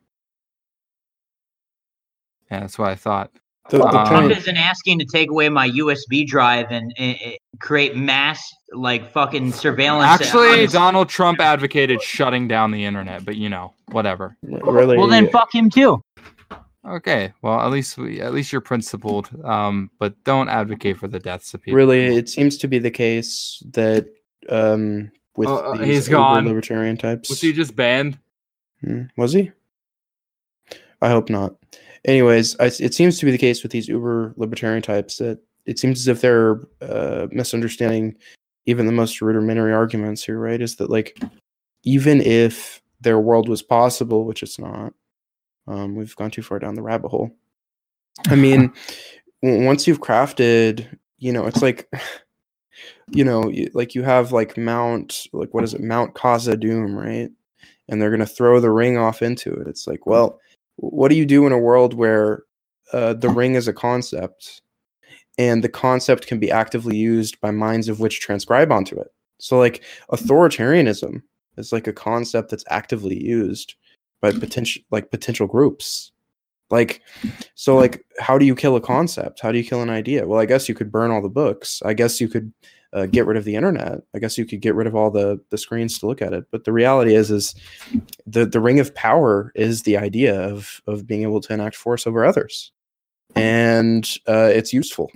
yeah, 2.50 2.60
that's 2.60 2.78
what 2.78 2.88
I 2.88 2.94
thought. 2.94 3.30
The, 3.68 3.78
the 3.78 3.86
Um, 3.86 4.06
Trump 4.08 4.32
isn't 4.32 4.56
asking 4.56 4.98
to 5.00 5.04
take 5.04 5.30
away 5.30 5.50
my 5.50 5.68
USB 5.68 6.26
drive 6.26 6.68
and, 6.70 6.92
and, 6.98 7.16
and 7.22 7.34
create 7.60 7.94
mass 7.94 8.42
like 8.72 9.12
fucking 9.12 9.52
surveillance. 9.52 10.08
Actually, 10.08 10.64
on- 10.64 10.72
Donald 10.72 11.08
Trump 11.10 11.40
advocated 11.40 12.00
shutting 12.02 12.48
down 12.48 12.70
the 12.70 12.84
internet, 12.84 13.24
but 13.24 13.36
you 13.36 13.50
know, 13.50 13.74
whatever. 13.92 14.36
really, 14.42 14.96
well 14.96 15.06
then 15.08 15.28
fuck 15.30 15.54
him 15.54 15.68
too. 15.68 16.02
Okay, 16.86 17.32
well, 17.42 17.60
at 17.60 17.70
least 17.70 17.98
we, 17.98 18.20
at 18.22 18.32
least 18.32 18.52
you're 18.52 18.60
principled. 18.62 19.28
Um, 19.44 19.90
but 19.98 20.22
don't 20.24 20.48
advocate 20.48 20.96
for 20.98 21.08
the 21.08 21.18
deaths 21.18 21.52
of 21.52 21.62
people. 21.62 21.76
really, 21.76 22.16
it 22.16 22.28
seems 22.28 22.56
to 22.58 22.68
be 22.68 22.78
the 22.78 22.90
case 22.90 23.62
that 23.72 24.06
um, 24.48 25.10
with 25.36 25.48
Oh, 25.48 25.56
uh, 25.56 25.76
these 25.76 25.86
he's 25.86 26.08
uber 26.08 26.18
gone. 26.18 26.46
libertarian 26.46 26.96
types. 26.96 27.28
Was 27.28 27.40
he 27.40 27.52
just 27.52 27.76
banned? 27.76 28.18
Hmm, 28.82 29.02
Was 29.18 29.32
he? 29.34 29.52
I 31.02 31.10
hope 31.10 31.28
not. 31.28 31.54
Anyways, 32.06 32.58
I, 32.60 32.66
it 32.66 32.94
seems 32.94 33.18
to 33.18 33.26
be 33.26 33.30
the 33.30 33.38
case 33.38 33.62
with 33.62 33.72
these 33.72 33.88
uber 33.88 34.32
libertarian 34.38 34.80
types 34.82 35.16
that 35.18 35.38
it 35.66 35.78
seems 35.78 36.00
as 36.00 36.08
if 36.08 36.22
they're 36.22 36.60
uh, 36.80 37.26
misunderstanding 37.30 38.16
even 38.64 38.86
the 38.86 38.92
most 38.92 39.20
rudimentary 39.20 39.72
arguments 39.74 40.24
here, 40.24 40.38
right? 40.38 40.60
Is 40.62 40.76
that 40.76 40.88
like 40.88 41.18
even 41.84 42.22
if 42.22 42.80
their 43.02 43.18
world 43.18 43.48
was 43.50 43.62
possible, 43.62 44.24
which 44.24 44.42
it's 44.42 44.58
not, 44.58 44.94
um, 45.66 45.94
we've 45.94 46.16
gone 46.16 46.30
too 46.30 46.42
far 46.42 46.58
down 46.58 46.74
the 46.74 46.82
rabbit 46.82 47.08
hole. 47.08 47.30
I 48.26 48.34
mean, 48.34 48.72
once 49.42 49.86
you've 49.86 50.00
crafted, 50.00 50.86
you 51.18 51.32
know, 51.32 51.46
it's 51.46 51.62
like, 51.62 51.88
you 53.10 53.24
know, 53.24 53.52
like 53.74 53.94
you 53.94 54.02
have 54.02 54.32
like 54.32 54.56
Mount, 54.56 55.26
like 55.32 55.52
what 55.52 55.64
is 55.64 55.74
it, 55.74 55.80
Mount 55.80 56.14
Khazad-dûm, 56.14 56.94
right? 56.94 57.30
And 57.88 58.00
they're 58.00 58.10
gonna 58.10 58.26
throw 58.26 58.60
the 58.60 58.70
ring 58.70 58.96
off 58.96 59.22
into 59.22 59.52
it. 59.52 59.66
It's 59.66 59.86
like, 59.86 60.06
well, 60.06 60.40
what 60.76 61.08
do 61.08 61.16
you 61.16 61.26
do 61.26 61.46
in 61.46 61.52
a 61.52 61.58
world 61.58 61.94
where 61.94 62.44
uh, 62.92 63.14
the 63.14 63.28
ring 63.28 63.54
is 63.54 63.68
a 63.68 63.72
concept, 63.72 64.62
and 65.38 65.62
the 65.62 65.68
concept 65.68 66.26
can 66.26 66.38
be 66.38 66.50
actively 66.50 66.96
used 66.96 67.40
by 67.40 67.50
minds 67.50 67.88
of 67.88 68.00
which 68.00 68.20
transcribe 68.20 68.72
onto 68.72 68.98
it? 68.98 69.08
So, 69.38 69.58
like, 69.58 69.82
authoritarianism 70.10 71.22
is 71.56 71.72
like 71.72 71.86
a 71.86 71.92
concept 71.92 72.50
that's 72.50 72.64
actively 72.68 73.22
used 73.22 73.74
by 74.20 74.32
potential 74.32 74.82
like 74.90 75.10
potential 75.10 75.46
groups. 75.46 76.12
Like 76.70 77.02
so 77.54 77.76
like 77.76 78.04
how 78.18 78.38
do 78.38 78.46
you 78.46 78.54
kill 78.54 78.76
a 78.76 78.80
concept? 78.80 79.40
How 79.40 79.52
do 79.52 79.58
you 79.58 79.64
kill 79.64 79.82
an 79.82 79.90
idea? 79.90 80.26
Well 80.26 80.40
i 80.40 80.46
guess 80.46 80.68
you 80.68 80.74
could 80.74 80.92
burn 80.92 81.10
all 81.10 81.22
the 81.22 81.28
books. 81.28 81.82
I 81.84 81.94
guess 81.94 82.20
you 82.20 82.28
could 82.28 82.52
uh, 82.92 83.06
get 83.06 83.26
rid 83.26 83.36
of 83.36 83.44
the 83.44 83.54
internet. 83.54 84.00
I 84.14 84.18
guess 84.18 84.36
you 84.36 84.44
could 84.44 84.60
get 84.60 84.74
rid 84.74 84.86
of 84.86 84.94
all 84.94 85.10
the 85.10 85.40
the 85.50 85.58
screens 85.58 85.98
to 85.98 86.06
look 86.06 86.22
at 86.22 86.32
it. 86.32 86.44
But 86.50 86.64
the 86.64 86.72
reality 86.72 87.14
is 87.14 87.30
is 87.30 87.54
the 88.26 88.46
the 88.46 88.60
ring 88.60 88.80
of 88.80 88.94
power 88.94 89.52
is 89.54 89.82
the 89.82 89.96
idea 89.96 90.40
of 90.40 90.80
of 90.86 91.06
being 91.06 91.22
able 91.22 91.40
to 91.40 91.52
enact 91.52 91.76
force 91.76 92.06
over 92.06 92.24
others. 92.24 92.72
And 93.34 94.08
uh 94.28 94.50
it's 94.52 94.72
useful 94.72 95.10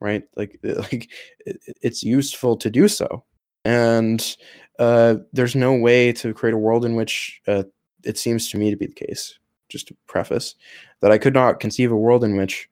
right? 0.00 0.24
Like 0.36 0.58
like 0.62 1.10
it's 1.46 2.02
useful 2.02 2.56
to 2.56 2.70
do 2.70 2.88
so. 2.88 3.24
And 3.64 4.36
uh 4.78 5.16
there's 5.32 5.54
no 5.54 5.74
way 5.74 6.12
to 6.14 6.34
create 6.34 6.54
a 6.54 6.58
world 6.58 6.84
in 6.84 6.94
which 6.94 7.40
uh, 7.46 7.64
it 8.04 8.18
seems 8.18 8.50
to 8.50 8.58
me 8.58 8.70
to 8.70 8.76
be 8.76 8.86
the 8.86 8.94
case 8.94 9.38
just 9.68 9.88
to 9.88 9.96
preface 10.06 10.54
that 11.00 11.12
i 11.12 11.18
could 11.18 11.34
not 11.34 11.60
conceive 11.60 11.92
a 11.92 11.96
world 11.96 12.24
in 12.24 12.36
which 12.36 12.68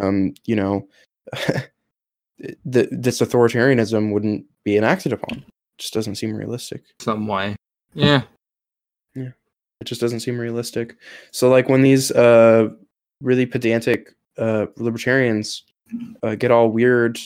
um 0.00 0.32
you 0.44 0.54
know 0.56 0.86
th- 2.72 2.88
this 2.90 3.20
authoritarianism 3.20 4.12
wouldn't 4.12 4.44
be 4.64 4.76
enacted 4.76 5.12
upon 5.12 5.44
just 5.78 5.92
doesn't 5.92 6.14
seem 6.14 6.34
realistic 6.34 6.82
Some 7.00 7.26
way. 7.26 7.56
Yeah. 7.94 8.22
Yeah. 9.14 9.30
it 9.80 9.84
just 9.86 10.02
doesn't 10.02 10.20
seem 10.20 10.38
realistic 10.38 10.96
so 11.30 11.48
like 11.48 11.70
when 11.70 11.80
these 11.80 12.10
uh 12.10 12.68
really 13.22 13.46
pedantic 13.46 14.14
uh 14.36 14.66
libertarians 14.76 15.62
uh, 16.22 16.34
get 16.34 16.50
all 16.50 16.68
weird 16.68 17.18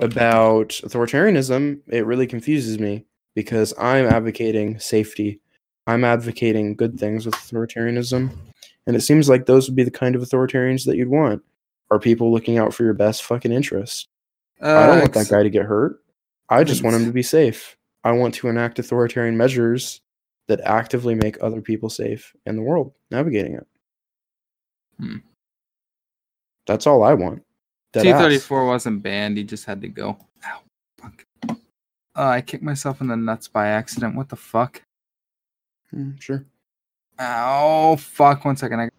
about 0.00 0.68
authoritarianism 0.84 1.80
it 1.88 2.04
really 2.04 2.26
confuses 2.26 2.78
me 2.78 3.06
because 3.34 3.72
i'm 3.78 4.04
advocating 4.04 4.78
safety 4.78 5.40
i'm 5.90 6.04
advocating 6.04 6.74
good 6.74 6.98
things 6.98 7.26
with 7.26 7.34
authoritarianism 7.34 8.30
and 8.86 8.96
it 8.96 9.00
seems 9.00 9.28
like 9.28 9.46
those 9.46 9.68
would 9.68 9.76
be 9.76 9.84
the 9.84 9.90
kind 9.90 10.14
of 10.14 10.22
authoritarians 10.22 10.84
that 10.86 10.96
you'd 10.96 11.08
want 11.08 11.42
are 11.90 11.98
people 11.98 12.32
looking 12.32 12.58
out 12.58 12.72
for 12.72 12.84
your 12.84 12.94
best 12.94 13.22
fucking 13.24 13.52
interest 13.52 14.08
i 14.62 14.86
don't 14.86 15.00
want 15.00 15.12
that 15.12 15.28
guy 15.28 15.42
to 15.42 15.50
get 15.50 15.64
hurt 15.64 16.00
i 16.48 16.64
just 16.64 16.82
want 16.82 16.96
him 16.96 17.04
to 17.04 17.12
be 17.12 17.22
safe 17.22 17.76
i 18.04 18.12
want 18.12 18.34
to 18.34 18.48
enact 18.48 18.78
authoritarian 18.78 19.36
measures 19.36 20.00
that 20.50 20.60
actively 20.62 21.14
make 21.14 21.40
other 21.40 21.60
people 21.60 21.88
safe 21.88 22.34
in 22.44 22.56
the 22.56 22.62
world 22.62 22.92
navigating 23.12 23.54
it. 23.54 23.66
Hmm. 24.98 25.18
That's 26.66 26.88
all 26.88 27.04
I 27.04 27.14
want. 27.14 27.44
T 27.92 28.12
thirty 28.12 28.38
four 28.38 28.66
wasn't 28.66 29.00
banned. 29.00 29.36
He 29.36 29.44
just 29.44 29.64
had 29.64 29.80
to 29.82 29.88
go. 29.88 30.18
Ow. 30.44 30.60
Fuck. 30.98 31.24
Uh, 31.48 31.56
I 32.16 32.40
kicked 32.40 32.64
myself 32.64 33.00
in 33.00 33.06
the 33.06 33.16
nuts 33.16 33.46
by 33.46 33.68
accident. 33.68 34.16
What 34.16 34.28
the 34.28 34.34
fuck? 34.34 34.82
Hmm, 35.90 36.12
sure. 36.18 36.44
Oh 37.18 37.96
Fuck. 37.96 38.44
One 38.44 38.56
second. 38.56 38.80
I 38.80 38.90